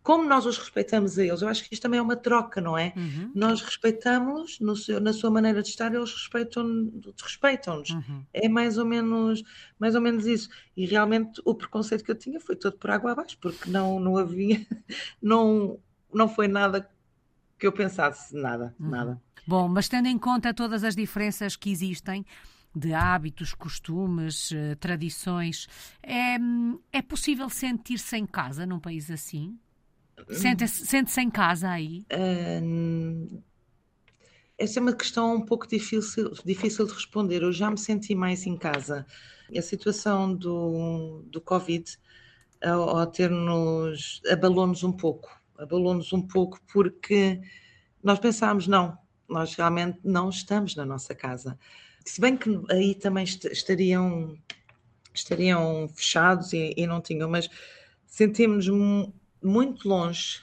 como 0.02 0.24
nós 0.24 0.46
os 0.46 0.56
respeitamos 0.56 1.18
a 1.18 1.24
eles. 1.24 1.42
Eu 1.42 1.48
acho 1.48 1.64
que 1.64 1.74
isto 1.74 1.82
também 1.82 1.98
é 1.98 2.02
uma 2.02 2.16
troca, 2.16 2.60
não 2.60 2.78
é? 2.78 2.92
Uhum. 2.96 3.30
Nós 3.34 3.60
respeitamos-los 3.60 4.88
na 5.00 5.12
sua 5.12 5.30
maneira 5.30 5.62
de 5.62 5.68
estar, 5.68 5.92
eles 5.92 6.12
respeitam-nos. 6.12 7.20
Respeitam 7.20 7.82
uhum. 7.90 8.24
É 8.32 8.48
mais 8.48 8.78
ou 8.78 8.84
menos 8.84 9.42
mais 9.78 9.94
ou 9.94 10.00
menos 10.00 10.26
isso. 10.26 10.48
E 10.76 10.86
realmente 10.86 11.40
o 11.44 11.54
preconceito 11.54 12.04
que 12.04 12.10
eu 12.10 12.18
tinha 12.18 12.40
foi 12.40 12.54
todo 12.54 12.76
por 12.78 12.90
água 12.90 13.12
abaixo, 13.12 13.36
porque 13.40 13.68
não 13.68 13.98
não 13.98 14.16
havia 14.16 14.64
não 15.20 15.78
não 16.12 16.28
foi 16.28 16.46
nada 16.46 16.88
que 17.58 17.66
eu 17.66 17.72
pensasse 17.72 18.34
nada, 18.34 18.74
uhum. 18.78 18.90
nada. 18.90 19.22
Bom, 19.46 19.68
mas 19.68 19.88
tendo 19.88 20.06
em 20.06 20.18
conta 20.18 20.54
todas 20.54 20.84
as 20.84 20.94
diferenças 20.94 21.56
que 21.56 21.70
existem, 21.70 22.24
de 22.74 22.92
hábitos, 22.94 23.54
costumes, 23.54 24.50
eh, 24.52 24.74
tradições. 24.76 25.68
É, 26.02 26.36
é 26.92 27.02
possível 27.02 27.48
sentir-se 27.48 28.16
em 28.16 28.26
casa 28.26 28.64
num 28.64 28.78
país 28.78 29.10
assim? 29.10 29.58
Sente-se 30.30 30.86
sente 30.86 31.20
em 31.20 31.30
casa 31.30 31.68
aí? 31.68 32.04
Uh, 32.12 33.42
essa 34.58 34.78
é 34.78 34.82
uma 34.82 34.92
questão 34.92 35.36
um 35.36 35.44
pouco 35.44 35.66
difícil, 35.66 36.32
difícil 36.44 36.86
de 36.86 36.92
responder. 36.92 37.42
Eu 37.42 37.52
já 37.52 37.70
me 37.70 37.78
senti 37.78 38.14
mais 38.14 38.46
em 38.46 38.56
casa. 38.56 39.04
A 39.56 39.60
situação 39.60 40.34
do, 40.34 41.24
do 41.26 41.40
Covid, 41.40 41.98
ao, 42.62 43.06
ter-nos, 43.06 44.22
abalou-nos 44.30 44.84
um 44.84 44.92
pouco. 44.92 45.28
Abalou-nos 45.58 46.12
um 46.12 46.22
pouco 46.22 46.60
porque 46.72 47.40
nós 48.02 48.18
pensámos, 48.18 48.66
não, 48.66 48.96
nós 49.28 49.54
realmente 49.54 49.98
não 50.04 50.28
estamos 50.28 50.76
na 50.76 50.86
nossa 50.86 51.14
casa. 51.14 51.58
Se 52.04 52.20
bem 52.20 52.36
que 52.36 52.60
aí 52.70 52.94
também 52.94 53.24
estariam, 53.24 54.36
estariam 55.14 55.88
fechados 55.88 56.52
e, 56.52 56.74
e 56.76 56.86
não 56.86 57.00
tinham, 57.00 57.28
mas 57.28 57.48
sentimos-nos 58.06 59.10
muito 59.42 59.88
longe 59.88 60.40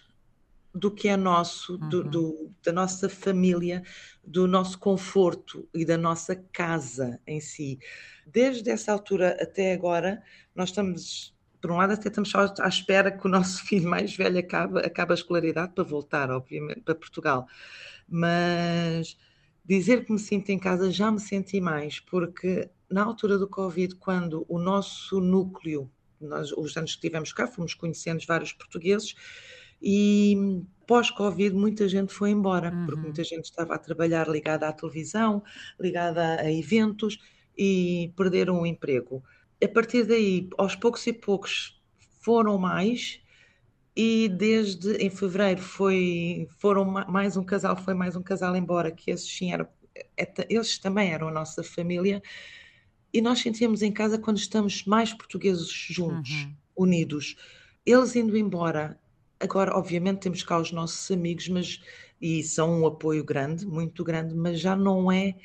do 0.74 0.92
que 0.92 1.08
é 1.08 1.18
nosso, 1.18 1.74
uhum. 1.74 1.90
do, 1.90 2.04
do, 2.04 2.52
da 2.64 2.72
nossa 2.72 3.10
família, 3.10 3.84
do 4.24 4.48
nosso 4.48 4.78
conforto 4.78 5.68
e 5.74 5.84
da 5.84 5.98
nossa 5.98 6.36
casa 6.36 7.20
em 7.26 7.40
si. 7.40 7.80
Desde 8.26 8.70
essa 8.70 8.92
altura 8.92 9.38
até 9.42 9.74
agora, 9.74 10.22
nós 10.56 10.70
estamos, 10.70 11.36
por 11.60 11.72
um 11.72 11.78
lado, 11.78 11.94
até 11.94 12.08
estamos 12.08 12.30
só 12.30 12.54
à 12.60 12.68
espera 12.68 13.12
que 13.12 13.26
o 13.26 13.30
nosso 13.30 13.64
filho 13.66 13.90
mais 13.90 14.16
velho 14.16 14.40
acabe, 14.40 14.80
acabe 14.80 15.12
a 15.12 15.16
escolaridade 15.16 15.74
para 15.74 15.84
voltar, 15.84 16.30
obviamente, 16.30 16.82
para 16.82 16.96
Portugal. 16.96 17.48
Mas 18.08 19.18
Dizer 19.70 20.04
que 20.04 20.12
me 20.12 20.18
sinto 20.18 20.50
em 20.50 20.58
casa 20.58 20.90
já 20.90 21.12
me 21.12 21.20
senti 21.20 21.62
mais, 21.62 22.00
porque 22.00 22.72
na 22.90 23.04
altura 23.04 23.38
do 23.38 23.48
Covid, 23.48 23.94
quando 23.98 24.44
o 24.50 24.58
nosso 24.58 25.22
núcleo, 25.22 25.88
nós, 26.20 26.52
os 26.54 26.76
anos 26.76 26.96
que 26.96 27.02
tivemos 27.02 27.32
cá, 27.32 27.46
fomos 27.46 27.76
conhecendo 27.76 28.26
vários 28.28 28.52
portugueses 28.52 29.14
e 29.80 30.64
pós-Covid 30.88 31.56
muita 31.56 31.88
gente 31.88 32.12
foi 32.12 32.32
embora, 32.32 32.72
uhum. 32.72 32.88
porque 32.88 33.00
muita 33.00 33.24
gente 33.24 33.46
estava 33.46 33.76
a 33.76 33.78
trabalhar 33.78 34.28
ligada 34.28 34.68
à 34.68 34.74
televisão, 34.74 35.44
ligada 35.80 36.42
a 36.42 36.52
eventos 36.52 37.20
e 37.56 38.12
perderam 38.18 38.62
o 38.62 38.66
emprego. 38.66 39.24
A 39.64 39.68
partir 39.68 40.04
daí, 40.04 40.50
aos 40.58 40.76
poucos 40.76 41.06
e 41.06 41.14
poucos, 41.14 41.80
foram 42.22 42.58
mais 42.58 43.22
e 43.96 44.30
desde 44.30 44.94
em 44.98 45.10
fevereiro 45.10 45.62
foi 45.62 46.48
foram 46.58 46.86
mais 46.86 47.36
um 47.36 47.44
casal 47.44 47.76
foi 47.76 47.94
mais 47.94 48.16
um 48.16 48.22
casal 48.22 48.56
embora 48.56 48.92
que 48.92 49.12
esses 49.12 49.30
sim 49.30 49.52
eram 49.52 49.68
é, 50.18 50.32
eles 50.50 50.78
também 50.78 51.12
eram 51.12 51.28
a 51.28 51.32
nossa 51.32 51.64
família 51.64 52.22
e 53.14 53.22
nós 53.22 53.40
sentíamos 53.40 53.82
em 53.82 53.92
casa 53.92 54.18
quando 54.18 54.38
estamos 54.38 54.86
mais 54.86 55.14
portugueses 55.14 55.70
juntos 55.70 56.32
uhum. 56.32 56.56
unidos 56.76 57.36
eles 57.86 58.16
indo 58.16 58.38
embora 58.38 59.00
agora 59.40 59.76
obviamente 59.76 60.20
temos 60.20 60.44
cá 60.44 60.60
os 60.60 60.72
nossos 60.72 61.10
amigos 61.12 61.50
mas 61.50 61.82
e 62.22 62.44
são 62.44 62.82
um 62.82 62.86
apoio 62.86 63.24
grande 63.24 63.66
muito 63.66 64.04
grande 64.04 64.36
mas 64.36 64.60
já 64.60 64.76
não 64.76 65.12
é 65.12 65.36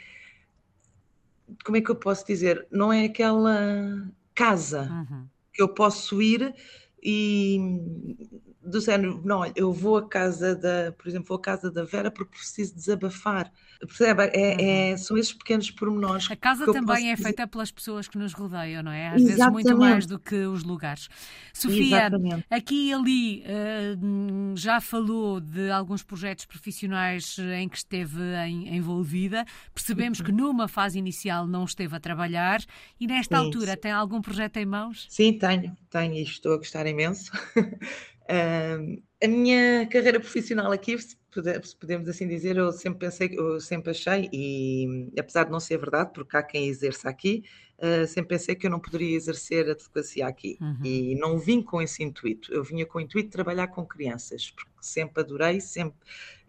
como 1.65 1.77
é 1.77 1.81
que 1.81 1.91
eu 1.91 1.97
posso 1.97 2.27
dizer 2.27 2.67
não 2.71 2.93
é 2.93 3.07
aquela 3.07 4.07
casa 4.35 4.91
uhum. 4.91 5.27
que 5.53 5.63
eu 5.63 5.69
posso 5.69 6.21
ir 6.21 6.55
e 7.05 8.17
do 8.65 8.81
género, 8.81 9.21
não, 9.25 9.45
eu 9.55 9.73
vou 9.73 9.99
à 9.99 10.09
casa 10.09 10.55
da, 10.55 10.93
por 10.93 11.07
exemplo, 11.07 11.29
vou 11.29 11.37
à 11.37 11.41
casa 11.41 11.71
da 11.71 11.85
Vera 11.85 12.11
porque 12.11 12.37
preciso 12.37 12.75
desabafar. 12.75 13.53
Percebe? 13.81 14.23
É, 14.33 14.89
é, 14.89 14.93
uhum. 14.93 14.99
são 14.99 15.19
esses 15.19 15.33
pequenos 15.33 15.71
pormenores. 15.71 16.31
A 16.31 16.37
casa 16.37 16.65
também 16.73 17.11
é 17.11 17.17
feita 17.17 17.47
pelas 17.47 17.71
pessoas 17.71 18.09
que 18.09 18.17
nos 18.17 18.33
rodeiam, 18.33 18.83
não 18.83 18.93
é? 18.93 19.09
Às 19.09 19.21
Exatamente. 19.21 19.37
vezes 19.37 19.53
muito 19.53 19.79
mais 19.79 20.07
do 20.07 20.19
que 20.19 20.37
os 20.47 20.63
lugares. 20.63 21.09
Sofia, 21.53 21.99
Exatamente. 21.99 22.47
aqui 22.49 22.89
e 22.89 22.93
ali 22.95 23.43
uh, 23.43 24.57
já 24.57 24.81
falou 24.81 25.41
de 25.41 25.71
alguns 25.71 26.03
projetos 26.03 26.47
profissionais 26.47 27.37
em 27.59 27.69
que 27.69 27.77
esteve 27.77 28.21
em, 28.47 28.75
envolvida. 28.75 29.45
Percebemos 29.75 30.21
uhum. 30.21 30.25
que 30.25 30.33
numa 30.33 30.67
fase 30.67 30.99
inicial 30.99 31.47
não 31.47 31.65
esteve 31.65 31.95
a 31.95 32.01
trabalhar 32.01 32.61
e 32.99 33.07
nesta 33.07 33.39
Sim. 33.39 33.45
altura 33.45 33.77
tem 33.77 33.93
algum 33.93 34.23
projeto 34.23 34.57
em 34.57 34.65
mãos? 34.65 35.07
Sim, 35.11 35.35
tenho, 35.35 35.77
tenho 35.95 36.15
e 36.15 36.23
estou 36.23 36.55
a 36.55 36.57
gostar 36.57 36.87
imenso. 36.87 37.31
A 39.23 39.29
minha 39.29 39.87
carreira 39.87 40.19
profissional 40.19 40.73
aqui, 40.73 40.99
se 40.99 41.17
podemos 41.79 42.09
assim 42.09 42.27
dizer, 42.29 42.57
eu 42.57 42.73
sempre 42.73 43.07
pensei, 43.07 43.31
eu 43.33 43.61
sempre 43.61 43.91
achei, 43.91 44.29
e 44.33 45.11
apesar 45.19 45.45
de 45.45 45.51
não 45.51 45.61
ser 45.61 45.79
verdade, 45.79 46.11
porque 46.15 46.37
há 46.37 46.43
quem 46.43 46.69
exerça 46.69 47.09
aqui, 47.09 47.45
uh, 47.79 48.07
sempre 48.07 48.37
pensei 48.37 48.55
que 48.55 48.67
eu 48.67 48.71
não 48.71 48.81
poderia 48.81 49.17
exercer 49.17 49.69
a 49.69 49.73
advocacia 49.73 50.27
aqui. 50.27 50.59
Uhum. 50.61 50.81
E 50.85 51.15
não 51.17 51.39
vim 51.39 51.63
com 51.63 51.81
esse 51.81 52.03
intuito, 52.03 52.53
eu 52.53 52.63
vinha 52.63 52.85
com 52.87 52.99
o 52.99 53.01
intuito 53.01 53.29
de 53.29 53.33
trabalhar 53.33 53.69
com 53.69 53.87
crianças, 53.87 54.51
porque 54.51 54.71
sempre 54.81 55.23
adorei, 55.23 55.61
sempre, 55.61 55.99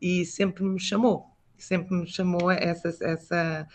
e 0.01 0.25
sempre 0.25 0.63
me 0.63 0.79
chamou, 0.79 1.25
sempre 1.58 1.95
me 1.95 2.08
chamou 2.08 2.51
essa, 2.51 2.89
essa, 3.01 3.67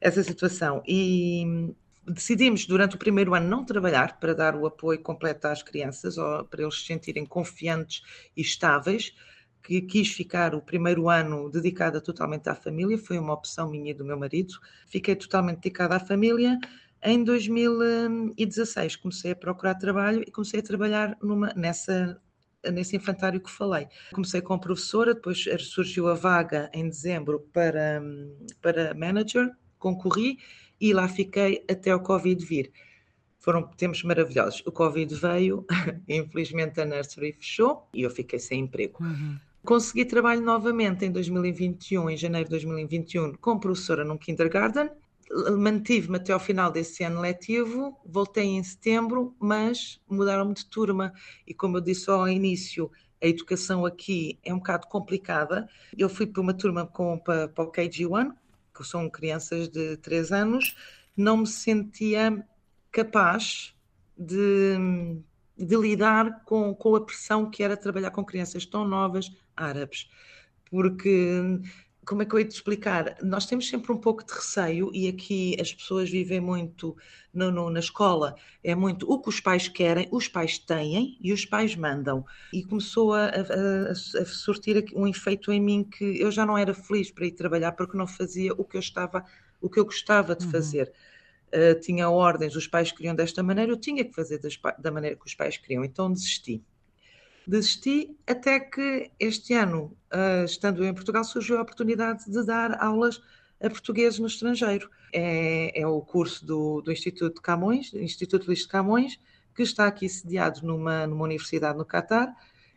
essa 0.00 0.22
situação. 0.22 0.82
E 0.86 1.74
decidimos 2.08 2.66
durante 2.66 2.96
o 2.96 2.98
primeiro 2.98 3.34
ano 3.34 3.48
não 3.48 3.64
trabalhar 3.64 4.18
para 4.18 4.34
dar 4.34 4.54
o 4.56 4.66
apoio 4.66 5.00
completo 5.00 5.46
às 5.46 5.62
crianças, 5.62 6.16
para 6.50 6.62
eles 6.62 6.80
se 6.80 6.86
sentirem 6.86 7.24
confiantes 7.24 8.02
e 8.36 8.40
estáveis, 8.40 9.14
que 9.62 9.82
quis 9.82 10.08
ficar 10.08 10.54
o 10.54 10.62
primeiro 10.62 11.08
ano 11.08 11.50
dedicada 11.50 12.00
totalmente 12.00 12.48
à 12.48 12.54
família, 12.54 12.96
foi 12.96 13.18
uma 13.18 13.34
opção 13.34 13.70
minha 13.70 13.90
e 13.90 13.94
do 13.94 14.04
meu 14.04 14.18
marido. 14.18 14.54
Fiquei 14.86 15.14
totalmente 15.14 15.58
dedicada 15.58 15.96
à 15.96 16.00
família. 16.00 16.58
Em 17.02 17.22
2016 17.22 18.96
comecei 18.96 19.32
a 19.32 19.36
procurar 19.36 19.74
trabalho 19.74 20.22
e 20.26 20.30
comecei 20.30 20.60
a 20.60 20.62
trabalhar 20.62 21.16
numa, 21.22 21.52
nessa 21.54 22.20
nesse 22.72 22.96
infantário 22.96 23.40
que 23.40 23.50
falei. 23.50 23.86
Comecei 24.12 24.40
como 24.40 24.60
professora, 24.60 25.14
depois 25.14 25.44
surgiu 25.60 26.08
a 26.08 26.14
vaga 26.14 26.68
em 26.74 26.88
dezembro 26.88 27.48
para, 27.52 28.02
para 28.60 28.94
manager, 28.94 29.50
concorri 29.78 30.38
e 30.80 30.92
lá 30.92 31.08
fiquei 31.08 31.64
até 31.70 31.94
o 31.94 32.00
Covid 32.00 32.44
vir. 32.44 32.72
Foram 33.38 33.62
tempos 33.62 34.02
maravilhosos. 34.02 34.62
O 34.66 34.72
Covid 34.72 35.14
veio, 35.14 35.64
infelizmente 36.08 36.80
a 36.80 36.84
nursery 36.84 37.32
fechou 37.32 37.88
e 37.94 38.02
eu 38.02 38.10
fiquei 38.10 38.38
sem 38.38 38.60
emprego. 38.60 39.02
Uhum. 39.02 39.38
Consegui 39.64 40.04
trabalho 40.04 40.40
novamente 40.40 41.04
em 41.04 41.10
2021, 41.10 42.10
em 42.10 42.16
janeiro 42.16 42.46
de 42.46 42.50
2021, 42.52 43.34
como 43.34 43.60
professora 43.60 44.04
num 44.04 44.16
kindergarten. 44.16 44.90
Mantive-me 45.58 46.16
até 46.16 46.32
ao 46.32 46.40
final 46.40 46.70
desse 46.70 47.04
ano 47.04 47.20
letivo, 47.20 47.94
voltei 48.04 48.44
em 48.44 48.62
setembro, 48.64 49.36
mas 49.38 50.00
mudaram-me 50.08 50.54
de 50.54 50.64
turma. 50.64 51.12
E 51.46 51.52
como 51.52 51.76
eu 51.76 51.80
disse 51.82 52.08
ao 52.08 52.26
início, 52.26 52.90
a 53.22 53.26
educação 53.26 53.84
aqui 53.84 54.38
é 54.42 54.54
um 54.54 54.58
bocado 54.58 54.86
complicada. 54.86 55.68
Eu 55.96 56.08
fui 56.08 56.26
para 56.26 56.40
uma 56.40 56.54
turma 56.54 56.86
com, 56.86 57.18
para, 57.18 57.48
para 57.48 57.64
o 57.64 57.70
KG1, 57.70 58.32
são 58.84 59.08
crianças 59.08 59.68
de 59.68 59.96
3 59.98 60.32
anos, 60.32 60.76
não 61.16 61.38
me 61.38 61.46
sentia 61.46 62.44
capaz 62.90 63.74
de, 64.16 64.76
de 65.56 65.76
lidar 65.76 66.44
com, 66.44 66.74
com 66.74 66.96
a 66.96 67.04
pressão 67.04 67.50
que 67.50 67.62
era 67.62 67.76
trabalhar 67.76 68.10
com 68.10 68.24
crianças 68.24 68.66
tão 68.66 68.86
novas 68.86 69.30
árabes, 69.56 70.08
porque 70.70 71.40
como 72.08 72.22
é 72.22 72.24
que 72.24 72.34
eu 72.34 72.38
ia 72.38 72.46
te 72.46 72.54
explicar? 72.54 73.18
Nós 73.22 73.44
temos 73.44 73.68
sempre 73.68 73.92
um 73.92 73.98
pouco 73.98 74.24
de 74.24 74.32
receio 74.32 74.90
e 74.94 75.08
aqui 75.08 75.54
as 75.60 75.74
pessoas 75.74 76.08
vivem 76.08 76.40
muito 76.40 76.96
no, 77.34 77.52
no, 77.52 77.68
na 77.68 77.80
escola, 77.80 78.34
é 78.64 78.74
muito 78.74 79.10
o 79.12 79.20
que 79.20 79.28
os 79.28 79.40
pais 79.40 79.68
querem, 79.68 80.08
os 80.10 80.26
pais 80.26 80.58
têm 80.58 81.18
e 81.20 81.34
os 81.34 81.44
pais 81.44 81.76
mandam. 81.76 82.24
E 82.50 82.64
começou 82.64 83.12
a, 83.12 83.26
a, 83.26 83.90
a 83.90 83.94
sortir 84.24 84.86
um 84.96 85.06
efeito 85.06 85.52
em 85.52 85.60
mim 85.60 85.84
que 85.84 86.18
eu 86.18 86.32
já 86.32 86.46
não 86.46 86.56
era 86.56 86.72
feliz 86.72 87.10
para 87.10 87.26
ir 87.26 87.32
trabalhar 87.32 87.72
porque 87.72 87.96
não 87.96 88.06
fazia 88.06 88.54
o 88.54 88.64
que 88.64 88.78
eu 88.78 88.80
estava, 88.80 89.22
o 89.60 89.68
que 89.68 89.78
eu 89.78 89.84
gostava 89.84 90.34
de 90.34 90.46
uhum. 90.46 90.50
fazer. 90.50 90.90
Uh, 91.48 91.78
tinha 91.78 92.08
ordens, 92.08 92.56
os 92.56 92.66
pais 92.66 92.90
queriam 92.90 93.14
desta 93.14 93.42
maneira, 93.42 93.70
eu 93.70 93.76
tinha 93.76 94.02
que 94.02 94.14
fazer 94.14 94.38
das, 94.38 94.58
da 94.78 94.90
maneira 94.90 95.14
que 95.14 95.26
os 95.26 95.34
pais 95.34 95.58
queriam, 95.58 95.84
então 95.84 96.10
desisti 96.10 96.62
desisti 97.48 98.14
até 98.26 98.60
que 98.60 99.10
este 99.18 99.54
ano, 99.54 99.96
uh, 100.12 100.44
estando 100.44 100.84
em 100.84 100.92
Portugal, 100.92 101.24
surgiu 101.24 101.58
a 101.58 101.62
oportunidade 101.62 102.30
de 102.30 102.44
dar 102.44 102.80
aulas 102.82 103.20
a 103.60 103.70
portugueses 103.70 104.18
no 104.18 104.26
estrangeiro. 104.26 104.90
É, 105.12 105.80
é 105.80 105.86
o 105.86 106.02
curso 106.02 106.44
do, 106.44 106.82
do, 106.82 106.92
Instituto 106.92 107.36
de 107.36 107.40
Camões, 107.40 107.92
Instituto 107.94 108.46
Luís 108.46 108.60
de 108.60 108.68
Camões, 108.68 109.18
que 109.54 109.62
está 109.62 109.86
aqui 109.86 110.06
sediado 110.08 110.60
numa, 110.64 111.06
numa 111.06 111.24
universidade 111.24 111.78
no 111.78 111.86
Catar, 111.86 112.36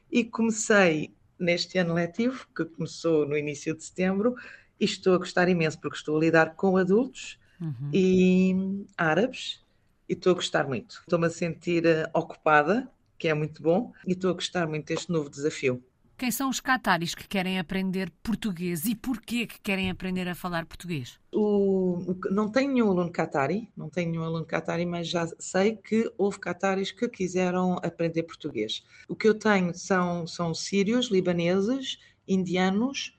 e 0.10 0.24
comecei 0.24 1.14
neste 1.38 1.78
ano 1.78 1.94
letivo, 1.94 2.48
que 2.56 2.64
começou 2.64 3.28
no 3.28 3.38
início 3.38 3.76
de 3.76 3.84
setembro, 3.84 4.36
e 4.80 4.86
estou 4.86 5.14
a 5.14 5.18
gostar 5.18 5.50
imenso, 5.50 5.80
porque 5.80 5.98
estou 5.98 6.16
a 6.16 6.20
lidar 6.22 6.56
com 6.56 6.78
adultos 6.78 7.38
uhum. 7.60 7.90
e 7.94 8.86
árabes, 8.98 9.62
e 10.08 10.14
estou 10.14 10.32
a 10.32 10.36
gostar 10.36 10.66
muito. 10.66 11.02
Estou-me 11.02 11.28
a 11.28 11.30
sentir 11.30 11.86
uh, 11.86 12.10
ocupada 12.14 12.90
que 13.22 13.28
é 13.28 13.36
muito 13.36 13.62
bom, 13.62 13.94
e 14.08 14.14
estou 14.14 14.32
a 14.32 14.34
gostar 14.34 14.68
muito 14.68 14.88
deste 14.88 15.12
novo 15.12 15.30
desafio. 15.30 15.80
Quem 16.18 16.32
são 16.32 16.50
os 16.50 16.60
cataris 16.60 17.14
que 17.14 17.28
querem 17.28 17.60
aprender 17.60 18.12
português 18.24 18.86
e 18.86 18.96
porquê 18.96 19.46
que 19.46 19.62
querem 19.62 19.92
aprender 19.92 20.28
a 20.28 20.34
falar 20.34 20.66
português? 20.66 21.20
O, 21.32 22.16
não 22.32 22.50
tenho 22.50 22.74
nenhum 22.74 22.90
aluno 22.90 23.12
catari, 23.12 23.72
não 23.78 23.90
tenho 23.90 24.10
nenhum 24.10 24.24
aluno 24.24 24.46
catari, 24.46 24.88
mas 24.88 25.08
já 25.08 25.28
sei 25.38 25.76
que 25.76 26.12
houve 26.18 26.40
cataris 26.40 26.92
que 26.92 27.08
quiseram 27.08 27.78
aprender 27.84 28.24
português. 28.24 28.84
O 29.08 29.16
que 29.16 29.28
eu 29.28 29.36
tenho 29.36 29.72
são, 29.76 30.26
são 30.26 30.52
sírios, 30.52 31.12
libaneses, 31.12 32.00
indianos, 32.28 33.16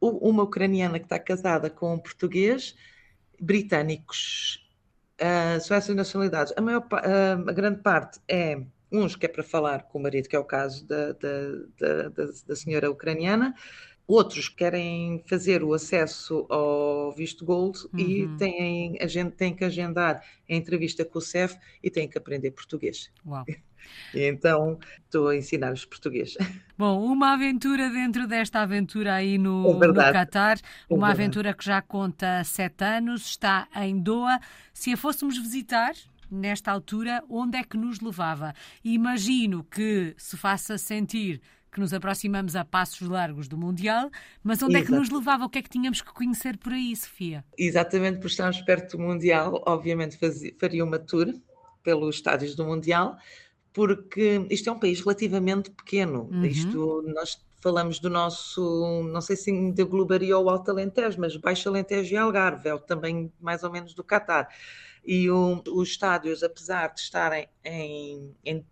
uma 0.00 0.44
ucraniana 0.44 0.98
que 0.98 1.04
está 1.04 1.18
casada 1.18 1.68
com 1.68 1.94
um 1.94 1.98
português, 1.98 2.74
britânicos, 3.38 4.66
uh, 5.20 5.60
são 5.60 5.76
essas 5.76 5.94
nacionalidades. 5.94 6.54
A, 6.56 6.60
maior, 6.62 6.82
uh, 6.82 7.50
a 7.50 7.52
grande 7.52 7.82
parte 7.82 8.18
é 8.26 8.62
uns 8.92 9.16
que 9.16 9.26
é 9.26 9.28
para 9.28 9.42
falar 9.42 9.84
com 9.84 9.98
o 9.98 10.02
marido, 10.02 10.28
que 10.28 10.36
é 10.36 10.38
o 10.38 10.44
caso 10.44 10.86
da, 10.86 11.12
da, 11.12 12.08
da, 12.08 12.26
da 12.46 12.56
senhora 12.56 12.90
ucraniana, 12.90 13.54
outros 14.06 14.48
querem 14.48 15.22
fazer 15.26 15.62
o 15.62 15.72
acesso 15.72 16.46
ao 16.48 17.12
visto 17.12 17.44
gold 17.44 17.78
uhum. 17.92 17.98
e 17.98 18.36
têm, 18.36 18.98
a 19.00 19.06
gente 19.06 19.32
tem 19.32 19.54
que 19.54 19.64
agendar 19.64 20.22
a 20.48 20.54
entrevista 20.54 21.04
com 21.04 21.18
o 21.18 21.22
CEF 21.22 21.56
e 21.82 21.90
têm 21.90 22.08
que 22.08 22.18
aprender 22.18 22.50
português. 22.50 23.10
Uau. 23.26 23.44
E 24.14 24.22
então 24.28 24.78
estou 25.04 25.26
a 25.26 25.36
ensinar-os 25.36 25.84
português. 25.84 26.36
Bom, 26.78 27.04
uma 27.04 27.32
aventura 27.34 27.90
dentro 27.90 28.28
desta 28.28 28.60
aventura 28.60 29.14
aí 29.14 29.36
no, 29.38 29.82
é 29.82 29.86
no 29.88 29.94
Qatar, 29.94 30.58
é 30.58 30.94
uma 30.94 31.10
aventura 31.10 31.52
que 31.52 31.64
já 31.64 31.82
conta 31.82 32.44
sete 32.44 32.84
anos, 32.84 33.26
está 33.26 33.66
em 33.74 33.98
Doha. 33.98 34.38
Se 34.72 34.92
a 34.92 34.96
fôssemos 34.96 35.36
visitar, 35.36 35.94
nesta 36.32 36.72
altura, 36.72 37.22
onde 37.28 37.58
é 37.58 37.64
que 37.64 37.76
nos 37.76 38.00
levava? 38.00 38.54
imagino 38.84 39.64
que 39.64 40.14
se 40.16 40.36
faça 40.36 40.78
sentir 40.78 41.40
que 41.70 41.80
nos 41.80 41.94
aproximamos 41.94 42.54
a 42.54 42.64
passos 42.64 43.08
largos 43.08 43.48
do 43.48 43.56
Mundial, 43.56 44.10
mas 44.44 44.62
onde 44.62 44.74
Exato. 44.74 44.84
é 44.84 44.86
que 44.86 44.98
nos 44.98 45.10
levava? 45.10 45.46
O 45.46 45.48
que 45.48 45.58
é 45.58 45.62
que 45.62 45.70
tínhamos 45.70 46.02
que 46.02 46.12
conhecer 46.12 46.58
por 46.58 46.72
aí, 46.72 46.94
Sofia? 46.94 47.42
Exatamente, 47.56 48.20
por 48.20 48.26
estarmos 48.26 48.60
perto 48.60 48.98
do 48.98 49.02
Mundial, 49.02 49.62
obviamente 49.66 50.18
fazia, 50.18 50.54
faria 50.60 50.84
uma 50.84 50.98
tour 50.98 51.32
pelos 51.82 52.16
estádios 52.16 52.54
do 52.54 52.64
Mundial, 52.64 53.16
porque 53.72 54.46
isto 54.50 54.68
é 54.68 54.72
um 54.72 54.78
país 54.78 55.00
relativamente 55.00 55.70
pequeno. 55.70 56.28
Uhum. 56.30 56.44
Isto, 56.44 57.02
nós 57.06 57.42
falamos 57.62 57.98
do 57.98 58.10
nosso, 58.10 59.02
não 59.10 59.22
sei 59.22 59.36
se 59.36 59.50
englobaria 59.50 60.36
o 60.36 60.50
Alto 60.50 60.70
Alentejo, 60.70 61.18
mas 61.18 61.36
Baixo 61.36 61.70
Alentejo 61.70 62.12
e 62.12 62.16
Algarve, 62.18 62.68
é 62.68 62.74
o 62.74 62.78
também 62.78 63.32
mais 63.40 63.62
ou 63.62 63.72
menos 63.72 63.94
do 63.94 64.04
Catar 64.04 64.48
e 65.04 65.30
o, 65.30 65.62
os 65.68 65.90
estádios, 65.90 66.42
apesar 66.42 66.92
de 66.94 67.00
estarem 67.00 67.48
em, 67.64 68.34
em 68.44 68.66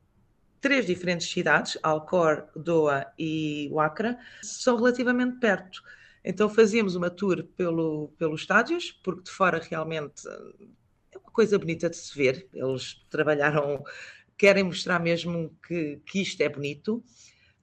três 0.60 0.86
diferentes 0.86 1.30
cidades, 1.30 1.78
Alcor, 1.82 2.48
Doha 2.54 3.06
e 3.18 3.68
Wakra, 3.72 4.18
são 4.42 4.76
relativamente 4.76 5.38
perto. 5.38 5.82
Então 6.24 6.48
fazíamos 6.48 6.94
uma 6.94 7.10
tour 7.10 7.44
pelo, 7.56 8.08
pelos 8.18 8.42
estádios, 8.42 8.92
porque 9.02 9.22
de 9.22 9.30
fora 9.30 9.58
realmente 9.58 10.28
é 11.12 11.18
uma 11.18 11.30
coisa 11.32 11.58
bonita 11.58 11.88
de 11.88 11.96
se 11.96 12.16
ver. 12.16 12.46
Eles 12.52 13.04
trabalharam, 13.08 13.82
querem 14.36 14.64
mostrar 14.64 15.00
mesmo 15.00 15.56
que, 15.66 16.00
que 16.04 16.20
isto 16.20 16.40
é 16.42 16.48
bonito. 16.48 17.02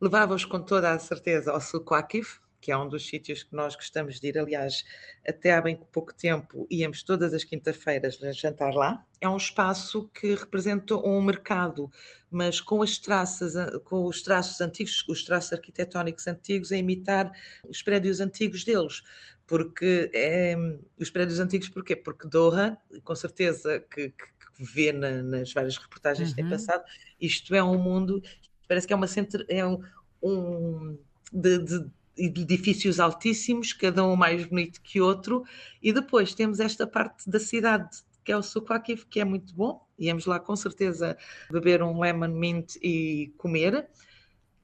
Levava-os 0.02 0.46
com 0.46 0.60
toda 0.60 0.92
a 0.92 1.00
certeza 1.00 1.52
ao 1.52 1.62
Sulquakif, 1.62 2.40
que 2.60 2.72
é 2.72 2.78
um 2.78 2.88
dos 2.88 3.08
sítios 3.08 3.44
que 3.44 3.56
nós 3.56 3.76
gostamos 3.76 4.20
de 4.20 4.28
ir. 4.28 4.38
Aliás, 4.38 4.84
até 5.28 5.54
há 5.54 5.62
bem 5.62 5.80
pouco 5.92 6.14
tempo 6.14 6.68
íamos 6.70 7.04
todas 7.04 7.34
as 7.34 7.44
quinta-feiras 7.44 8.18
jantar 8.34 8.74
lá. 8.74 9.06
É 9.22 9.30
um 9.30 9.38
espaço 9.38 10.10
que 10.10 10.36
representa 10.36 10.96
um 10.96 11.22
mercado, 11.22 11.92
mas 12.30 12.60
com 12.60 12.82
as 12.82 12.98
traças, 12.98 13.54
com 13.84 14.06
os 14.06 14.22
traços 14.22 14.60
antigos, 14.62 15.06
os 15.08 15.24
traços 15.24 15.54
arquitetónicos 15.54 16.28
antigos, 16.28 16.72
a 16.72 16.78
imitar 16.78 17.32
os 17.68 17.82
prédios 17.82 18.20
antigos 18.20 18.64
deles. 18.64 19.04
Porque 19.46 20.12
é, 20.14 20.56
os 21.00 21.10
prédios 21.10 21.40
antigos, 21.40 21.70
porquê? 21.70 21.96
Porque 21.96 22.28
Doha, 22.28 22.78
com 23.04 23.16
certeza 23.16 23.80
que, 23.80 24.10
que, 24.10 24.26
vê 24.60 24.92
na, 24.92 25.22
nas 25.22 25.54
várias 25.54 25.78
reportagens 25.78 26.30
uhum. 26.30 26.36
que 26.36 26.42
tem 26.42 26.46
uhum. 26.46 26.52
passado, 26.52 26.84
isto 27.22 27.54
é 27.54 27.64
um 27.64 27.78
mundo, 27.78 28.22
parece 28.68 28.88
que 28.88 28.92
é 28.92 28.96
uma 28.96 29.08
é 29.48 29.66
um, 29.66 29.80
um 30.22 30.98
de, 31.32 31.60
de 31.60 31.92
edifícios 32.18 33.00
altíssimos, 33.00 33.74
cada 33.74 34.04
um 34.04 34.16
mais 34.16 34.46
bonito 34.46 34.82
que 34.82 35.00
outro, 35.00 35.44
e 35.82 35.94
depois 35.94 36.34
temos 36.34 36.60
esta 36.60 36.88
parte 36.88 37.30
da 37.30 37.40
cidade, 37.40 37.90
que 38.24 38.32
é 38.32 38.38
o 38.38 38.44
Sukwakif, 38.44 39.06
que 39.06 39.20
é 39.20 39.26
muito 39.26 39.54
bom. 39.54 39.86
Íamos 39.98 40.26
lá 40.26 40.40
com 40.40 40.56
certeza 40.56 41.18
beber 41.50 41.82
um 41.82 42.00
lemon 42.00 42.28
mint 42.28 42.76
e 42.82 43.34
comer. 43.38 43.88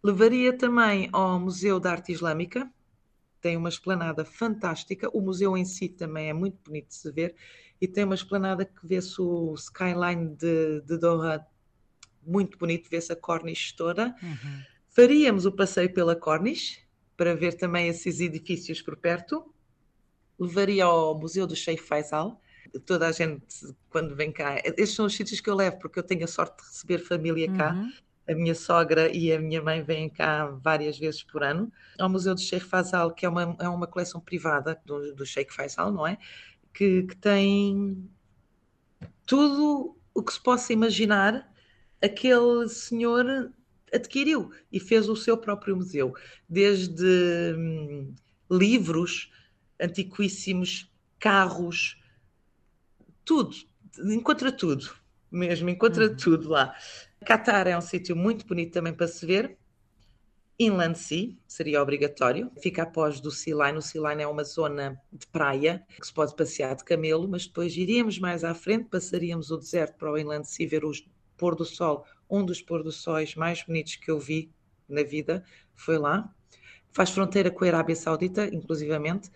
Levaria 0.03 0.51
também 0.57 1.09
ao 1.11 1.39
Museu 1.39 1.79
da 1.79 1.91
Arte 1.91 2.11
Islâmica, 2.11 2.69
tem 3.43 3.57
uma 3.57 3.69
esplanada 3.69 4.23
fantástica. 4.23 5.09
O 5.13 5.21
museu 5.21 5.57
em 5.57 5.65
si 5.65 5.89
também 5.89 6.29
é 6.29 6.33
muito 6.33 6.57
bonito 6.63 6.87
de 6.87 6.95
se 6.95 7.11
ver 7.11 7.35
e 7.79 7.87
tem 7.87 8.05
uma 8.05 8.15
esplanada 8.15 8.63
que 8.63 8.87
vê-se 8.87 9.21
o 9.21 9.53
skyline 9.55 10.35
de, 10.37 10.81
de 10.81 10.97
Doha, 10.97 11.45
muito 12.25 12.57
bonito, 12.57 12.89
vê-se 12.89 13.11
a 13.11 13.15
Corniche 13.15 13.75
toda. 13.75 14.15
Uhum. 14.23 14.61
Faríamos 14.87 15.45
o 15.45 15.51
passeio 15.51 15.93
pela 15.93 16.15
Corniche, 16.15 16.79
para 17.15 17.35
ver 17.35 17.53
também 17.53 17.87
esses 17.87 18.19
edifícios 18.19 18.81
por 18.81 18.95
perto. 18.97 19.53
Levaria 20.39 20.85
ao 20.85 21.17
Museu 21.17 21.45
do 21.45 21.55
Sheikh 21.55 21.81
Faisal. 21.81 22.41
Toda 22.85 23.07
a 23.07 23.11
gente, 23.11 23.45
quando 23.89 24.15
vem 24.15 24.31
cá, 24.31 24.57
estes 24.65 24.95
são 24.95 25.05
os 25.05 25.15
sítios 25.15 25.39
que 25.39 25.49
eu 25.49 25.55
levo, 25.55 25.77
porque 25.79 25.99
eu 25.99 26.03
tenho 26.03 26.23
a 26.23 26.27
sorte 26.27 26.57
de 26.57 26.69
receber 26.69 26.99
família 26.99 27.51
cá. 27.51 27.73
Uhum. 27.73 27.91
A 28.27 28.33
minha 28.33 28.55
sogra 28.55 29.15
e 29.15 29.33
a 29.33 29.39
minha 29.39 29.61
mãe 29.61 29.83
vêm 29.83 30.09
cá 30.09 30.47
várias 30.47 30.97
vezes 30.97 31.21
por 31.23 31.43
ano. 31.43 31.71
Ao 31.99 32.09
Museu 32.09 32.33
do 32.33 32.41
Sheikh 32.41 32.65
Faisal, 32.65 33.11
que 33.11 33.25
é 33.25 33.29
uma, 33.29 33.55
é 33.59 33.67
uma 33.67 33.85
coleção 33.85 34.19
privada 34.19 34.81
do, 34.85 35.13
do 35.13 35.25
Sheikh 35.25 35.53
Faisal, 35.53 35.91
não 35.91 36.07
é? 36.07 36.17
Que, 36.73 37.03
que 37.03 37.15
tem 37.17 38.09
tudo 39.25 39.97
o 40.13 40.23
que 40.23 40.33
se 40.33 40.41
possa 40.41 40.71
imaginar 40.71 41.51
aquele 42.01 42.67
senhor 42.69 43.51
adquiriu 43.93 44.51
e 44.71 44.79
fez 44.79 45.07
o 45.07 45.15
seu 45.15 45.37
próprio 45.37 45.75
museu, 45.75 46.13
desde 46.49 47.55
hum, 47.57 48.15
livros 48.49 49.31
antiquíssimos, 49.79 50.91
carros, 51.19 52.01
tudo, 53.23 53.55
encontra 54.05 54.51
tudo, 54.51 54.93
mesmo, 55.31 55.69
encontra 55.69 56.07
uhum. 56.07 56.15
tudo 56.15 56.49
lá. 56.49 56.75
Qatar 57.25 57.67
é 57.67 57.77
um 57.77 57.81
sítio 57.81 58.15
muito 58.15 58.45
bonito 58.45 58.73
também 58.73 58.93
para 58.93 59.07
se 59.07 59.25
ver. 59.25 59.57
Inland 60.59 60.97
Sea 60.97 61.35
seria 61.47 61.81
obrigatório, 61.81 62.51
fica 62.61 62.83
após 62.83 63.19
do 63.19 63.31
Sea 63.31 63.55
Line. 63.55 63.79
O 63.79 63.81
Sea 63.81 64.01
Line 64.09 64.21
é 64.21 64.27
uma 64.27 64.43
zona 64.43 65.01
de 65.11 65.25
praia 65.27 65.83
que 65.99 66.05
se 66.05 66.13
pode 66.13 66.35
passear 66.35 66.75
de 66.75 66.83
camelo, 66.83 67.27
mas 67.27 67.47
depois 67.47 67.75
iríamos 67.75 68.19
mais 68.19 68.43
à 68.43 68.53
frente, 68.53 68.89
passaríamos 68.89 69.49
o 69.49 69.57
deserto 69.57 69.97
para 69.97 70.11
o 70.11 70.17
Inland 70.17 70.47
Sea 70.47 70.67
ver 70.67 70.85
os 70.85 71.03
pôr 71.35 71.55
do 71.55 71.65
sol 71.65 72.05
um 72.29 72.45
dos 72.45 72.61
pôr 72.61 72.83
do 72.83 72.91
sóis 72.91 73.35
mais 73.35 73.63
bonitos 73.63 73.95
que 73.95 74.09
eu 74.09 74.19
vi 74.19 74.51
na 74.87 75.03
vida 75.03 75.43
foi 75.75 75.97
lá. 75.97 76.33
Faz 76.91 77.09
fronteira 77.09 77.49
com 77.49 77.65
a 77.65 77.67
Arábia 77.67 77.95
Saudita, 77.95 78.45
inclusivamente, 78.45 79.31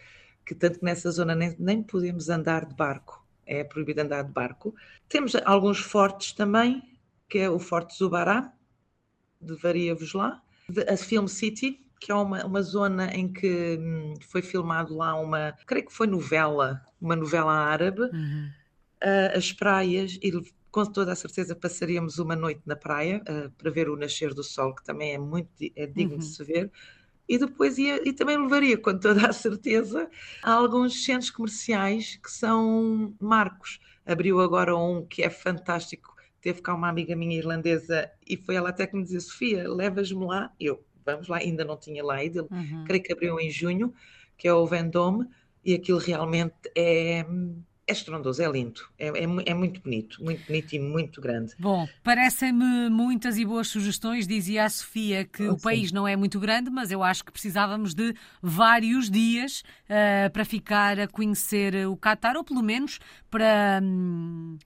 que 0.45 0.53
tanto 0.53 0.79
que 0.79 0.85
nessa 0.85 1.11
zona 1.11 1.35
nem, 1.35 1.55
nem 1.59 1.83
podemos 1.83 2.29
andar 2.29 2.65
de 2.65 2.75
barco, 2.75 3.25
é 3.45 3.63
proibido 3.63 4.01
andar 4.01 4.23
de 4.23 4.31
barco. 4.31 4.75
Temos 5.09 5.35
alguns 5.43 5.79
fortes 5.79 6.31
também, 6.33 6.83
que 7.27 7.39
é 7.39 7.49
o 7.49 7.59
Forte 7.59 7.97
Zubará, 7.97 8.53
levaria-vos 9.41 10.13
lá. 10.13 10.41
A 10.87 10.97
Film 10.97 11.27
City, 11.27 11.79
que 11.99 12.11
é 12.11 12.15
uma, 12.15 12.45
uma 12.45 12.61
zona 12.61 13.07
em 13.13 13.31
que 13.31 13.77
hum, 13.79 14.13
foi 14.21 14.41
filmado 14.41 14.95
lá 14.95 15.15
uma, 15.19 15.53
creio 15.65 15.85
que 15.85 15.93
foi 15.93 16.07
novela, 16.07 16.81
uma 17.01 17.15
novela 17.15 17.53
árabe, 17.53 18.01
uhum. 18.01 18.49
uh, 19.03 19.37
as 19.37 19.51
praias, 19.51 20.19
e 20.21 20.31
com 20.71 20.85
toda 20.85 21.11
a 21.11 21.15
certeza 21.15 21.55
passaríamos 21.55 22.19
uma 22.19 22.35
noite 22.35 22.61
na 22.65 22.75
praia 22.75 23.21
uh, 23.21 23.49
para 23.51 23.71
ver 23.71 23.89
o 23.89 23.95
nascer 23.95 24.33
do 24.33 24.43
sol, 24.43 24.75
que 24.75 24.83
também 24.83 25.13
é 25.13 25.17
muito 25.17 25.49
é 25.75 25.85
digno 25.85 26.13
uhum. 26.13 26.19
de 26.19 26.25
se 26.25 26.43
ver. 26.43 26.71
E 27.27 27.37
depois 27.37 27.77
ia, 27.77 28.07
e 28.07 28.13
também 28.13 28.37
levaria, 28.37 28.77
com 28.77 28.97
toda 28.97 29.27
a 29.27 29.33
certeza, 29.33 30.09
a 30.41 30.53
alguns 30.53 31.03
centros 31.03 31.29
comerciais 31.29 32.17
que 32.23 32.31
são 32.31 33.13
marcos. 33.19 33.79
Abriu 34.05 34.39
agora 34.39 34.75
um 34.77 35.05
que 35.05 35.23
é 35.23 35.29
fantástico. 35.29 36.15
Teve 36.39 36.61
cá 36.61 36.73
uma 36.73 36.87
amiga 36.87 37.15
minha 37.15 37.37
irlandesa 37.37 38.09
e 38.25 38.37
foi 38.37 38.55
ela 38.55 38.69
até 38.69 38.87
que 38.87 38.95
me 38.95 39.03
dizia: 39.03 39.19
Sofia, 39.19 39.69
levas-me 39.69 40.25
lá? 40.25 40.53
Eu, 40.57 40.81
vamos 41.05 41.27
lá, 41.27 41.37
ainda 41.37 41.65
não 41.65 41.75
tinha 41.75 42.03
lá 42.03 42.23
ido. 42.23 42.47
Uhum. 42.49 42.85
Creio 42.85 43.03
que 43.03 43.11
abriu 43.11 43.37
em 43.39 43.49
junho, 43.51 43.93
que 44.37 44.47
é 44.47 44.53
o 44.53 44.65
Vendôme, 44.65 45.27
e 45.65 45.73
aquilo 45.73 45.99
realmente 45.99 46.55
é 46.75 47.25
é 47.87 47.93
estrondoso, 47.93 48.43
é 48.43 48.51
lindo, 48.51 48.81
é, 48.99 49.07
é, 49.07 49.23
é, 49.45 49.53
muito 49.53 49.79
bonito, 49.79 50.21
muito 50.21 50.45
bonito 50.45 50.73
e 50.73 50.79
muito 50.79 51.21
grande. 51.21 51.53
Bom, 51.57 51.87
parecem-me 52.03 52.89
muitas 52.89 53.37
e 53.37 53.45
boas 53.45 53.69
sugestões. 53.69 54.27
Dizia 54.27 54.65
a 54.65 54.69
Sofia 54.69 55.23
que 55.23 55.47
oh, 55.47 55.53
o 55.53 55.61
país 55.61 55.91
não 55.93 56.05
é 56.05 56.15
muito 56.15 56.37
grande, 56.37 56.69
mas 56.69 56.91
eu 56.91 57.01
acho 57.01 57.23
que 57.23 57.31
precisávamos 57.31 57.93
de 57.93 58.13
vários 58.41 59.09
dias 59.09 59.63
uh, 59.85 60.29
para 60.33 60.43
ficar 60.43 60.99
a 60.99 61.07
conhecer 61.07 61.87
o 61.87 61.95
Qatar, 61.95 62.35
ou 62.35 62.43
pelo 62.43 62.61
menos 62.61 62.99
para. 63.31 63.79
Hum, 63.81 64.57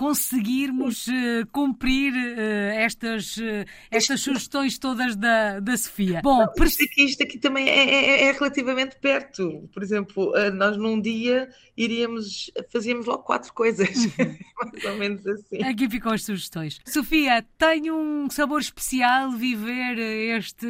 conseguirmos 0.00 1.08
uh, 1.08 1.46
cumprir 1.52 2.14
uh, 2.14 2.72
estas, 2.72 3.36
uh, 3.36 3.66
estas 3.90 4.22
sugestões 4.22 4.78
todas 4.78 5.14
da, 5.14 5.60
da 5.60 5.76
Sofia. 5.76 6.22
Bom, 6.24 6.38
Não, 6.38 6.64
isto, 6.64 6.82
aqui, 6.82 7.04
isto 7.04 7.22
aqui 7.22 7.38
também 7.38 7.68
é, 7.68 7.84
é, 7.84 8.24
é, 8.28 8.32
relativamente 8.32 8.96
perto. 8.96 9.68
Por 9.70 9.82
exemplo, 9.82 10.32
nós 10.54 10.78
num 10.78 10.98
dia 10.98 11.50
iríamos, 11.76 12.50
fazíamos 12.72 13.04
logo 13.04 13.24
quatro 13.24 13.52
coisas, 13.52 13.90
mais 14.56 14.84
ou 14.86 14.96
menos 14.96 15.26
assim. 15.26 15.62
Aqui 15.62 15.86
ficam 15.86 16.12
as 16.12 16.24
sugestões. 16.24 16.80
Sofia, 16.86 17.44
tem 17.58 17.90
um 17.90 18.30
sabor 18.30 18.62
especial 18.62 19.32
viver 19.32 19.98
este 19.98 20.66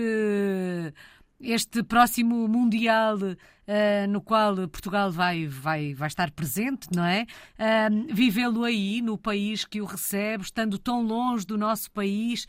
este 1.40 1.82
próximo 1.82 2.46
Mundial 2.46 3.16
uh, 3.16 4.08
no 4.08 4.20
qual 4.20 4.68
Portugal 4.68 5.10
vai, 5.10 5.46
vai, 5.46 5.94
vai 5.94 6.08
estar 6.08 6.30
presente, 6.30 6.88
não 6.94 7.04
é? 7.04 7.26
Uh, 7.58 8.14
Vivê-lo 8.14 8.64
aí, 8.64 9.00
no 9.00 9.16
país 9.16 9.64
que 9.64 9.80
o 9.80 9.84
recebe, 9.84 10.44
estando 10.44 10.78
tão 10.78 11.02
longe 11.02 11.46
do 11.46 11.56
nosso 11.56 11.90
país, 11.90 12.46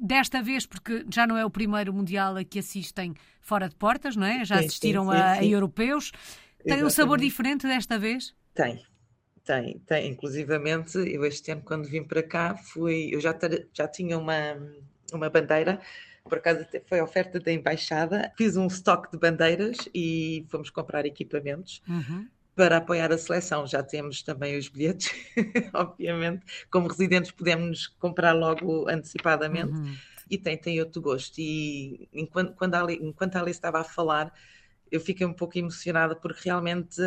desta 0.00 0.42
vez, 0.42 0.66
porque 0.66 1.04
já 1.12 1.26
não 1.26 1.36
é 1.36 1.44
o 1.44 1.50
primeiro 1.50 1.92
Mundial 1.92 2.36
a 2.36 2.44
que 2.44 2.58
assistem 2.58 3.14
fora 3.40 3.68
de 3.68 3.74
portas, 3.74 4.16
não 4.16 4.26
é? 4.26 4.44
Já 4.44 4.60
assistiram 4.60 5.04
sim, 5.04 5.10
sim, 5.10 5.16
sim, 5.16 5.22
a, 5.22 5.32
a, 5.32 5.44
europeus. 5.44 6.10
Tem 6.10 6.20
Exatamente. 6.66 6.86
um 6.86 6.90
sabor 6.90 7.18
diferente 7.18 7.66
desta 7.66 7.98
vez? 7.98 8.34
Tem, 8.54 8.82
tem, 9.44 9.78
tem. 9.80 10.10
Inclusivamente, 10.10 10.96
eu 10.96 11.24
este 11.24 11.50
ano, 11.50 11.62
quando 11.62 11.88
vim 11.88 12.04
para 12.04 12.22
cá, 12.22 12.54
fui. 12.54 13.10
Eu 13.12 13.20
já, 13.20 13.36
já 13.72 13.88
tinha 13.88 14.16
uma, 14.16 14.56
uma 15.12 15.28
bandeira 15.28 15.80
por 16.24 16.38
acaso 16.38 16.64
foi 16.86 17.00
a 17.00 17.04
oferta 17.04 17.38
da 17.38 17.52
embaixada. 17.52 18.32
Fiz 18.36 18.56
um 18.56 18.66
estoque 18.66 19.10
de 19.10 19.18
bandeiras 19.18 19.76
e 19.94 20.46
fomos 20.48 20.70
comprar 20.70 21.04
equipamentos. 21.04 21.82
Uhum. 21.88 22.28
Para 22.54 22.76
apoiar 22.76 23.10
a 23.10 23.18
seleção, 23.18 23.66
já 23.66 23.82
temos 23.82 24.22
também 24.22 24.58
os 24.58 24.68
bilhetes, 24.68 25.10
obviamente. 25.72 26.44
Como 26.70 26.86
residentes, 26.86 27.30
podemos 27.30 27.86
comprar 27.86 28.32
logo 28.32 28.88
antecipadamente 28.88 29.72
uhum. 29.72 29.96
e 30.30 30.36
tem, 30.36 30.56
tem 30.58 30.80
outro 30.80 31.00
gosto. 31.00 31.38
E 31.38 32.08
enquanto, 32.12 32.54
quando 32.54 32.74
a 32.74 32.82
Ali, 32.82 32.98
enquanto 33.00 33.36
a 33.36 33.40
Alice 33.40 33.58
estava 33.58 33.80
a 33.80 33.84
falar, 33.84 34.32
eu 34.90 35.00
fiquei 35.00 35.26
um 35.26 35.32
pouco 35.32 35.58
emocionada 35.58 36.14
porque 36.14 36.42
realmente 36.44 37.00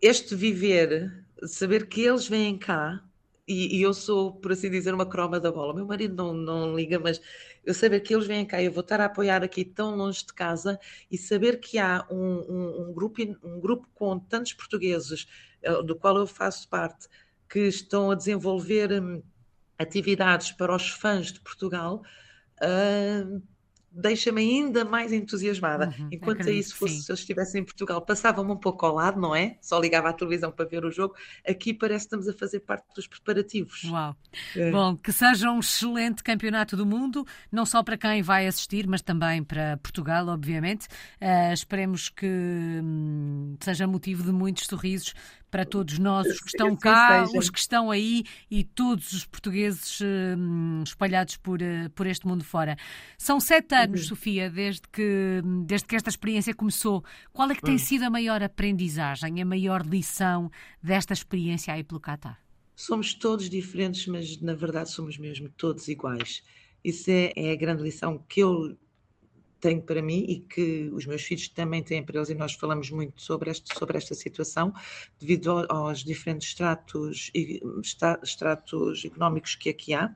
este 0.00 0.36
viver, 0.36 1.24
saber 1.44 1.88
que 1.88 2.02
eles 2.02 2.28
vêm 2.28 2.56
cá 2.56 3.02
e, 3.48 3.78
e, 3.78 3.82
eu 3.82 3.94
sou, 3.94 4.32
por 4.34 4.52
assim 4.52 4.70
dizer, 4.70 4.94
uma 4.94 5.08
croma 5.08 5.40
da 5.40 5.50
bola. 5.50 5.74
Meu 5.74 5.86
marido 5.86 6.14
não, 6.14 6.34
não 6.34 6.76
liga, 6.76 6.98
mas 6.98 7.20
eu 7.64 7.74
saber 7.74 8.00
que 8.00 8.14
eles 8.14 8.26
vêm 8.26 8.44
cá, 8.44 8.62
eu 8.62 8.70
vou 8.72 8.82
estar 8.82 9.00
a 9.00 9.06
apoiar 9.06 9.42
aqui 9.42 9.64
tão 9.64 9.96
longe 9.96 10.24
de 10.24 10.32
casa 10.32 10.78
e 11.10 11.16
saber 11.18 11.60
que 11.60 11.78
há 11.78 12.06
um, 12.10 12.16
um, 12.16 12.88
um 12.88 12.92
grupo, 12.92 13.22
um 13.42 13.60
grupo 13.60 13.88
com 13.94 14.18
tantos 14.18 14.52
portugueses, 14.52 15.26
eh, 15.62 15.82
do 15.82 15.96
qual 15.96 16.16
eu 16.18 16.26
faço 16.26 16.68
parte, 16.68 17.08
que 17.48 17.60
estão 17.60 18.10
a 18.10 18.14
desenvolver 18.14 18.92
hum, 18.92 19.22
atividades 19.78 20.52
para 20.52 20.74
os 20.74 20.90
fãs 20.90 21.32
de 21.32 21.40
Portugal. 21.40 22.02
Uh, 22.62 23.42
deixa-me 23.90 24.40
ainda 24.40 24.84
mais 24.84 25.12
entusiasmada. 25.12 25.94
Uhum, 25.98 26.08
Enquanto 26.12 26.40
acredito, 26.40 26.60
isso 26.60 26.76
fosse, 26.76 27.02
se 27.02 27.10
eu 27.10 27.14
estivesse 27.14 27.58
em 27.58 27.64
Portugal, 27.64 28.00
passava-me 28.00 28.50
um 28.50 28.56
pouco 28.56 28.84
ao 28.86 28.94
lado, 28.94 29.20
não 29.20 29.34
é? 29.34 29.56
Só 29.60 29.78
ligava 29.78 30.08
à 30.08 30.12
televisão 30.12 30.50
para 30.52 30.64
ver 30.64 30.84
o 30.84 30.90
jogo. 30.90 31.14
Aqui 31.46 31.72
parece 31.72 32.04
que 32.04 32.14
estamos 32.14 32.28
a 32.28 32.32
fazer 32.32 32.60
parte 32.60 32.84
dos 32.94 33.06
preparativos. 33.06 33.84
Uau! 33.84 34.16
É. 34.56 34.70
Bom, 34.70 34.96
que 34.96 35.12
seja 35.12 35.50
um 35.50 35.60
excelente 35.60 36.22
campeonato 36.22 36.76
do 36.76 36.86
mundo, 36.86 37.26
não 37.50 37.64
só 37.64 37.82
para 37.82 37.96
quem 37.96 38.22
vai 38.22 38.46
assistir, 38.46 38.86
mas 38.86 39.02
também 39.02 39.42
para 39.42 39.76
Portugal, 39.78 40.26
obviamente. 40.28 40.86
Uh, 41.20 41.52
esperemos 41.52 42.08
que 42.08 42.26
hum, 42.26 43.56
seja 43.60 43.86
motivo 43.86 44.22
de 44.22 44.32
muitos 44.32 44.66
sorrisos 44.66 45.14
para 45.50 45.64
todos 45.64 45.98
nós, 45.98 46.26
os 46.26 46.40
que 46.40 46.48
estão 46.48 46.76
cá, 46.76 47.24
os 47.34 47.50
que 47.50 47.58
estão 47.58 47.90
aí 47.90 48.24
e 48.50 48.64
todos 48.64 49.12
os 49.12 49.24
portugueses 49.24 50.00
uh, 50.00 50.82
espalhados 50.84 51.36
por, 51.36 51.60
uh, 51.60 51.90
por 51.94 52.06
este 52.06 52.26
mundo 52.26 52.44
fora. 52.44 52.76
São 53.16 53.40
sete 53.40 53.74
anos, 53.74 54.02
uhum. 54.02 54.08
Sofia, 54.08 54.50
desde 54.50 54.82
que, 54.92 55.42
desde 55.64 55.86
que 55.86 55.96
esta 55.96 56.10
experiência 56.10 56.54
começou. 56.54 57.04
Qual 57.32 57.50
é 57.50 57.54
que 57.54 57.62
tem 57.62 57.74
uhum. 57.74 57.78
sido 57.78 58.04
a 58.04 58.10
maior 58.10 58.42
aprendizagem, 58.42 59.40
a 59.40 59.44
maior 59.44 59.84
lição 59.84 60.50
desta 60.82 61.12
experiência 61.12 61.72
aí 61.72 61.82
pelo 61.82 62.00
Qatar? 62.00 62.38
Somos 62.74 63.12
todos 63.12 63.50
diferentes, 63.50 64.06
mas 64.06 64.40
na 64.40 64.54
verdade 64.54 64.90
somos 64.90 65.18
mesmo 65.18 65.48
todos 65.48 65.88
iguais. 65.88 66.42
Isso 66.84 67.10
é, 67.10 67.32
é 67.34 67.52
a 67.52 67.56
grande 67.56 67.82
lição 67.82 68.24
que 68.28 68.40
eu 68.40 68.76
tenho 69.60 69.82
para 69.82 70.00
mim 70.00 70.24
e 70.28 70.40
que 70.40 70.88
os 70.92 71.06
meus 71.06 71.22
filhos 71.22 71.48
também 71.48 71.82
têm 71.82 72.02
para 72.02 72.16
eles, 72.16 72.28
e 72.28 72.34
nós 72.34 72.54
falamos 72.54 72.90
muito 72.90 73.20
sobre, 73.20 73.50
este, 73.50 73.76
sobre 73.76 73.98
esta 73.98 74.14
situação, 74.14 74.72
devido 75.18 75.66
aos 75.68 76.04
diferentes 76.04 76.48
estratos, 76.48 77.30
estratos 78.22 79.04
económicos 79.04 79.54
que 79.54 79.68
aqui 79.70 79.94
há, 79.94 80.14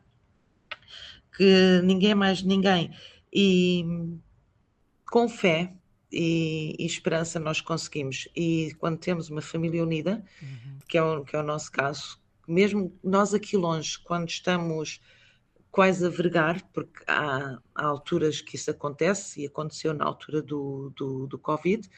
que 1.37 1.81
ninguém 1.83 2.11
é 2.11 2.15
mais 2.15 2.43
ninguém. 2.43 2.91
E 3.33 3.85
com 5.11 5.29
fé 5.29 5.73
e, 6.11 6.77
e, 6.79 6.87
esperança 6.87 7.41
nós 7.41 7.61
conseguimos. 7.61 8.29
E 8.37 8.75
quando 8.79 8.99
temos 8.99 9.31
uma 9.31 9.41
família 9.41 9.83
unida, 9.83 10.25
uhum. 10.43 10.79
que, 10.87 10.99
é 10.99 11.03
o, 11.03 11.25
que 11.25 11.35
é 11.35 11.39
o 11.39 11.43
nosso 11.43 11.73
caso, 11.73 12.21
mesmo 12.47 12.97
nós 13.03 13.33
aqui 13.33 13.57
longe, 13.57 13.99
quando 13.99 14.29
estamos 14.29 15.01
quase 15.73 16.07
a 16.07 16.11
vergar, 16.11 16.63
porque 16.71 17.03
há, 17.09 17.59
há, 17.75 17.87
alturas 17.87 18.43
que 18.43 18.57
isso 18.57 18.71
acontece, 18.71 19.41
e 19.41 19.47
aconteceu 19.47 19.95
na 19.95 20.05
altura 20.05 20.43
do, 20.43 20.93
do, 20.95 21.27
do 21.27 21.39
Covid, 21.39 21.89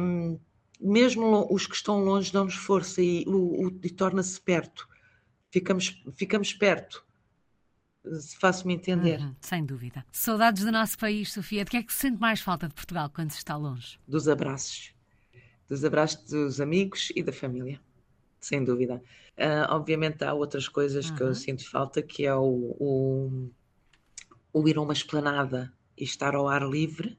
um, 0.00 0.38
mesmo 0.80 1.46
os 1.52 1.66
que 1.66 1.74
estão 1.74 2.02
longe 2.02 2.32
dão-nos 2.32 2.54
força 2.54 3.02
e, 3.02 3.26
e 3.82 3.90
torna-se 3.90 4.40
perto, 4.40 4.88
ficamos, 5.50 6.00
ficamos 6.16 6.54
perto. 6.54 7.04
Se 8.18 8.34
faço-me 8.38 8.72
entender. 8.72 9.20
Uhum, 9.20 9.36
sem 9.42 9.62
dúvida. 9.62 10.06
Saudades 10.10 10.64
do 10.64 10.72
nosso 10.72 10.96
país, 10.96 11.30
Sofia. 11.30 11.66
De 11.66 11.70
que 11.70 11.76
é 11.76 11.82
que 11.82 11.92
se 11.92 11.98
sente 11.98 12.18
mais 12.18 12.40
falta 12.40 12.66
de 12.66 12.72
Portugal 12.72 13.10
quando 13.10 13.30
se 13.30 13.36
está 13.36 13.56
longe? 13.58 14.00
Dos 14.08 14.26
abraços. 14.26 14.94
Dos 15.68 15.84
abraços 15.84 16.24
dos 16.24 16.62
amigos 16.62 17.12
e 17.14 17.22
da 17.22 17.30
família 17.30 17.78
sem 18.40 18.64
dúvida. 18.64 19.02
Uh, 19.38 19.70
obviamente 19.70 20.24
há 20.24 20.34
outras 20.34 20.68
coisas 20.68 21.08
uhum. 21.08 21.16
que 21.16 21.22
eu 21.22 21.28
uhum. 21.28 21.34
sinto 21.34 21.68
falta, 21.68 22.02
que 22.02 22.26
é 22.26 22.34
o, 22.34 22.76
o, 22.78 23.50
o, 24.52 24.68
ir 24.68 24.76
a 24.76 24.82
uma 24.82 24.92
esplanada 24.92 25.72
e 25.96 26.04
estar 26.04 26.34
ao 26.34 26.48
ar 26.48 26.62
livre, 26.62 27.18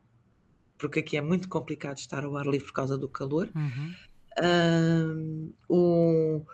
porque 0.78 1.00
aqui 1.00 1.18
é 1.18 1.22
muito 1.22 1.48
complicado 1.48 1.98
estar 1.98 2.24
ao 2.24 2.38
ar 2.38 2.46
livre 2.46 2.68
por 2.68 2.74
causa 2.74 2.98
do 2.98 3.08
calor. 3.08 3.50
Uhum. 3.56 3.94
Uh, 4.40 5.54
o, 5.68 6.46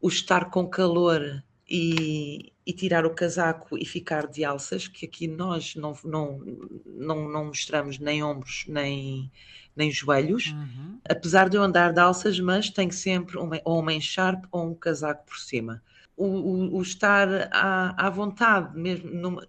o 0.00 0.08
estar 0.08 0.50
com 0.50 0.66
calor 0.66 1.42
e, 1.68 2.52
e, 2.64 2.72
tirar 2.72 3.04
o 3.06 3.14
casaco 3.14 3.76
e 3.78 3.84
ficar 3.84 4.26
de 4.26 4.44
alças, 4.44 4.88
que 4.88 5.06
aqui 5.06 5.26
nós 5.26 5.74
não, 5.74 5.96
não, 6.04 6.38
não, 6.84 7.28
não 7.28 7.44
mostramos 7.46 7.98
nem 7.98 8.22
ombros 8.22 8.64
nem, 8.68 9.30
nem 9.76 9.90
joelhos, 9.90 10.46
uhum. 10.46 10.98
apesar 11.08 11.48
de 11.48 11.56
eu 11.56 11.62
andar 11.62 11.92
de 11.92 12.00
alças, 12.00 12.40
mas 12.40 12.70
tenho 12.70 12.92
sempre 12.92 13.36
uma, 13.36 13.60
ou 13.64 13.80
uma 13.80 13.92
encharpe 13.92 14.48
ou 14.50 14.70
um 14.70 14.74
casaco 14.74 15.26
por 15.26 15.38
cima. 15.38 15.82
O, 16.16 16.24
o, 16.24 16.76
o 16.78 16.82
estar 16.82 17.28
à, 17.52 18.06
à, 18.06 18.08
vontade, 18.08 18.76
mesmo, 18.78 19.10
numa, 19.10 19.46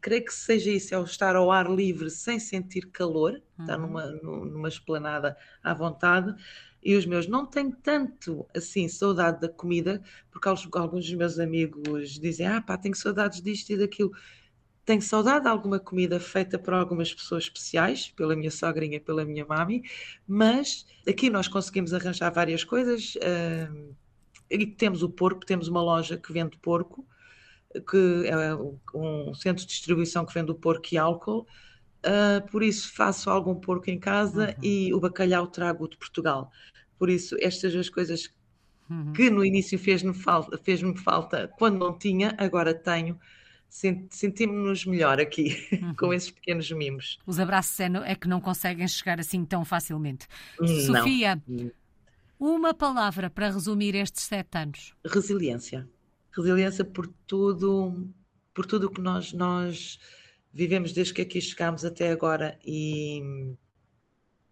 creio 0.00 0.24
que 0.24 0.34
seja 0.34 0.70
isso, 0.70 0.94
é 0.94 0.98
o 0.98 1.04
estar 1.04 1.34
ao 1.34 1.50
ar 1.50 1.70
livre 1.70 2.10
sem 2.10 2.38
sentir 2.38 2.90
calor, 2.90 3.32
uhum. 3.58 3.64
estar 3.64 3.78
numa, 3.78 4.06
numa 4.06 4.68
esplanada 4.68 5.36
à 5.62 5.72
vontade. 5.72 6.34
E 6.82 6.94
os 6.94 7.04
meus 7.04 7.26
não 7.26 7.44
tenho 7.44 7.72
tanto 7.82 8.46
assim 8.56 8.88
saudade 8.88 9.40
da 9.40 9.48
comida, 9.48 10.02
porque 10.30 10.48
alguns 10.48 11.04
dos 11.06 11.14
meus 11.14 11.38
amigos 11.38 12.18
dizem: 12.18 12.46
Ah, 12.46 12.60
pá, 12.60 12.76
tenho 12.78 12.94
saudades 12.94 13.42
disto 13.42 13.70
e 13.70 13.76
daquilo. 13.76 14.12
Tenho 14.84 15.02
saudade 15.02 15.42
de 15.44 15.48
alguma 15.48 15.78
comida 15.78 16.18
feita 16.18 16.58
por 16.58 16.74
algumas 16.74 17.12
pessoas 17.14 17.44
especiais, 17.44 18.08
pela 18.10 18.34
minha 18.34 18.50
sogrinha, 18.50 19.00
pela 19.00 19.24
minha 19.24 19.44
mami, 19.46 19.82
mas 20.26 20.86
aqui 21.08 21.30
nós 21.30 21.48
conseguimos 21.48 21.92
arranjar 21.94 22.32
várias 22.32 22.64
coisas. 22.64 23.14
Uh, 23.16 23.94
e 24.50 24.66
temos 24.66 25.02
o 25.02 25.08
porco, 25.08 25.46
temos 25.46 25.68
uma 25.68 25.80
loja 25.80 26.16
que 26.16 26.32
vende 26.32 26.56
porco, 26.58 27.06
que 27.88 28.24
é 28.26 28.54
um 28.94 29.32
centro 29.34 29.64
de 29.64 29.70
distribuição 29.70 30.26
que 30.26 30.34
vende 30.34 30.50
o 30.50 30.54
porco 30.56 30.88
e 30.92 30.98
álcool. 30.98 31.46
Uh, 32.04 32.44
por 32.50 32.62
isso 32.62 32.92
faço 32.94 33.30
algum 33.30 33.54
porco 33.54 33.90
em 33.90 33.98
casa 33.98 34.56
uhum. 34.56 34.64
e 34.64 34.94
o 34.94 34.98
bacalhau 34.98 35.46
trago 35.46 35.88
de 35.88 35.96
Portugal. 35.96 36.50
Por 36.98 37.08
isso, 37.08 37.36
estas 37.38 37.72
duas 37.72 37.88
coisas 37.88 38.28
uhum. 38.88 39.12
que 39.12 39.30
no 39.30 39.44
início 39.44 39.78
fez-me 39.78 40.14
falta, 40.14 40.58
fez 40.58 40.80
falta 41.02 41.48
quando 41.58 41.78
não 41.78 41.96
tinha, 41.96 42.34
agora 42.38 42.74
tenho 42.74 43.20
sentimos-nos 43.70 44.84
melhor 44.84 45.20
aqui 45.20 45.56
uhum. 45.80 45.94
com 45.94 46.12
esses 46.12 46.30
pequenos 46.30 46.70
mimos. 46.72 47.18
Os 47.24 47.38
abraços 47.38 47.78
é 47.80 48.14
que 48.14 48.28
não 48.28 48.40
conseguem 48.40 48.86
chegar 48.88 49.20
assim 49.20 49.44
tão 49.44 49.64
facilmente. 49.64 50.26
Não. 50.58 50.66
Sofia, 50.66 51.40
uma 52.38 52.74
palavra 52.74 53.30
para 53.30 53.50
resumir 53.50 53.94
estes 53.94 54.24
sete 54.24 54.58
anos. 54.58 54.94
Resiliência. 55.06 55.88
Resiliência 56.36 56.84
por 56.84 57.06
tudo, 57.26 58.08
por 58.52 58.66
tudo 58.66 58.88
o 58.88 58.90
que 58.90 59.00
nós, 59.00 59.32
nós 59.32 59.98
vivemos 60.52 60.92
desde 60.92 61.14
que 61.14 61.22
aqui 61.22 61.40
chegámos 61.40 61.84
até 61.84 62.10
agora 62.10 62.58
e 62.64 63.22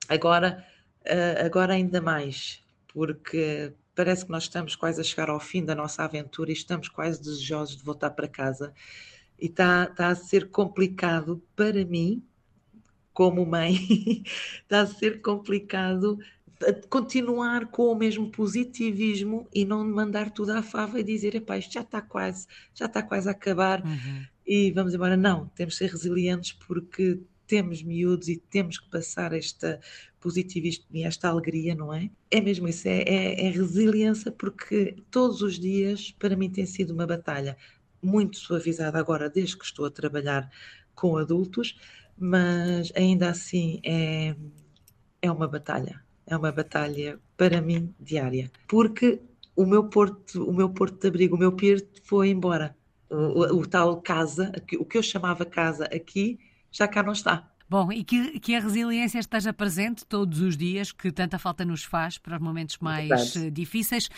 agora, 0.08 0.64
eh, 1.04 1.44
agora 1.44 1.74
ainda 1.74 2.00
mais, 2.00 2.62
porque 2.92 3.72
parece 3.98 4.24
que 4.24 4.30
nós 4.30 4.44
estamos 4.44 4.76
quase 4.76 5.00
a 5.00 5.04
chegar 5.04 5.28
ao 5.28 5.40
fim 5.40 5.64
da 5.64 5.74
nossa 5.74 6.04
aventura 6.04 6.50
e 6.50 6.52
estamos 6.52 6.88
quase 6.88 7.20
desejosos 7.20 7.76
de 7.78 7.82
voltar 7.82 8.10
para 8.10 8.28
casa. 8.28 8.72
E 9.36 9.46
está, 9.46 9.88
está 9.90 10.06
a 10.06 10.14
ser 10.14 10.50
complicado 10.50 11.42
para 11.56 11.84
mim, 11.84 12.22
como 13.12 13.44
mãe, 13.44 13.74
está 14.62 14.82
a 14.82 14.86
ser 14.86 15.20
complicado 15.20 16.16
continuar 16.88 17.66
com 17.66 17.90
o 17.90 17.94
mesmo 17.96 18.30
positivismo 18.30 19.48
e 19.52 19.64
não 19.64 19.84
mandar 19.84 20.30
tudo 20.30 20.52
à 20.52 20.62
fava 20.62 21.00
e 21.00 21.04
dizer, 21.04 21.34
epá, 21.34 21.58
isto 21.58 21.72
já 21.74 21.80
está 21.80 22.00
quase, 22.00 22.46
já 22.74 22.86
está 22.86 23.02
quase 23.02 23.28
a 23.28 23.32
acabar 23.32 23.84
uhum. 23.84 24.24
e 24.46 24.70
vamos 24.70 24.94
embora. 24.94 25.16
Não, 25.16 25.48
temos 25.56 25.74
de 25.74 25.78
ser 25.78 25.90
resilientes 25.90 26.52
porque 26.52 27.20
temos 27.48 27.82
miúdos 27.82 28.28
e 28.28 28.36
temos 28.36 28.78
que 28.78 28.88
passar 28.88 29.32
esta 29.32 29.80
positivismo 30.20 30.84
e 30.92 31.04
esta 31.04 31.28
alegria, 31.28 31.74
não 31.74 31.92
é? 31.92 32.10
É 32.30 32.40
mesmo 32.40 32.68
isso, 32.68 32.86
é, 32.88 33.02
é, 33.02 33.46
é 33.46 33.50
resiliência, 33.50 34.30
porque 34.30 34.96
todos 35.10 35.42
os 35.42 35.58
dias 35.58 36.12
para 36.18 36.36
mim 36.36 36.50
tem 36.50 36.66
sido 36.66 36.92
uma 36.92 37.06
batalha 37.06 37.56
muito 38.02 38.36
suavizada 38.38 38.98
agora, 38.98 39.30
desde 39.30 39.56
que 39.56 39.64
estou 39.64 39.86
a 39.86 39.90
trabalhar 39.90 40.50
com 40.94 41.16
adultos, 41.16 41.78
mas 42.16 42.92
ainda 42.94 43.30
assim 43.30 43.80
é, 43.84 44.36
é 45.22 45.30
uma 45.30 45.48
batalha, 45.48 46.02
é 46.26 46.36
uma 46.36 46.52
batalha 46.52 47.18
para 47.36 47.60
mim 47.60 47.94
diária, 47.98 48.50
porque 48.68 49.20
o 49.56 49.64
meu 49.66 49.88
porto, 49.88 50.44
o 50.44 50.52
meu 50.52 50.68
porto 50.70 51.00
de 51.00 51.08
abrigo, 51.08 51.36
o 51.36 51.38
meu 51.38 51.52
pier 51.52 51.84
foi 52.04 52.28
embora. 52.28 52.76
O, 53.10 53.16
o, 53.16 53.60
o 53.60 53.66
tal 53.66 54.00
casa, 54.02 54.52
o 54.78 54.84
que 54.84 54.98
eu 54.98 55.02
chamava 55.02 55.44
casa 55.44 55.84
aqui, 55.86 56.38
já 56.70 56.86
cá 56.88 57.02
não 57.02 57.12
está. 57.12 57.48
Bom, 57.70 57.92
e 57.92 58.02
que, 58.02 58.40
que, 58.40 58.54
a 58.54 58.60
resiliência 58.60 59.18
esteja 59.18 59.52
presente 59.52 60.06
todos 60.06 60.40
os 60.40 60.56
dias, 60.56 60.90
que 60.90 61.12
tanta 61.12 61.38
falta 61.38 61.66
nos 61.66 61.84
faz 61.84 62.16
para 62.16 62.36
os 62.36 62.40
momentos 62.40 62.78
mais 62.78 63.08
Verdade. 63.08 63.50
difíceis, 63.50 64.08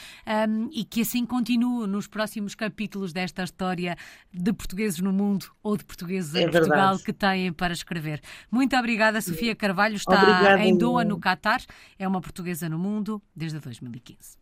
um, 0.49 0.71
e 0.73 0.85
que 0.85 1.01
assim 1.01 1.27
continue 1.27 1.85
nos 1.89 2.07
próximos 2.07 2.55
capítulos 2.55 3.13
desta 3.13 3.43
história 3.43 3.97
de 4.33 4.53
portugueses 4.53 5.01
no 5.01 5.13
mundo 5.13 5.47
ou 5.65 5.77
de 5.77 5.85
portugueses 5.85 6.33
é 6.37 6.43
em 6.43 6.51
Portugal 6.51 6.91
verdade. 6.91 7.03
que 7.03 7.13
têm 7.13 7.53
para 7.53 7.73
escrever. 7.73 8.21
Muito 8.53 8.77
obrigada, 8.77 9.21
Sofia 9.21 9.57
Carvalho. 9.57 9.97
Está 9.97 10.65
em 10.65 10.79
Doha, 10.79 11.05
no 11.05 11.19
Catar. 11.19 11.61
É 11.99 12.07
uma 12.07 12.21
portuguesa 12.21 12.69
no 12.69 12.79
mundo 12.79 13.21
desde 13.35 13.59
2015. 13.59 14.39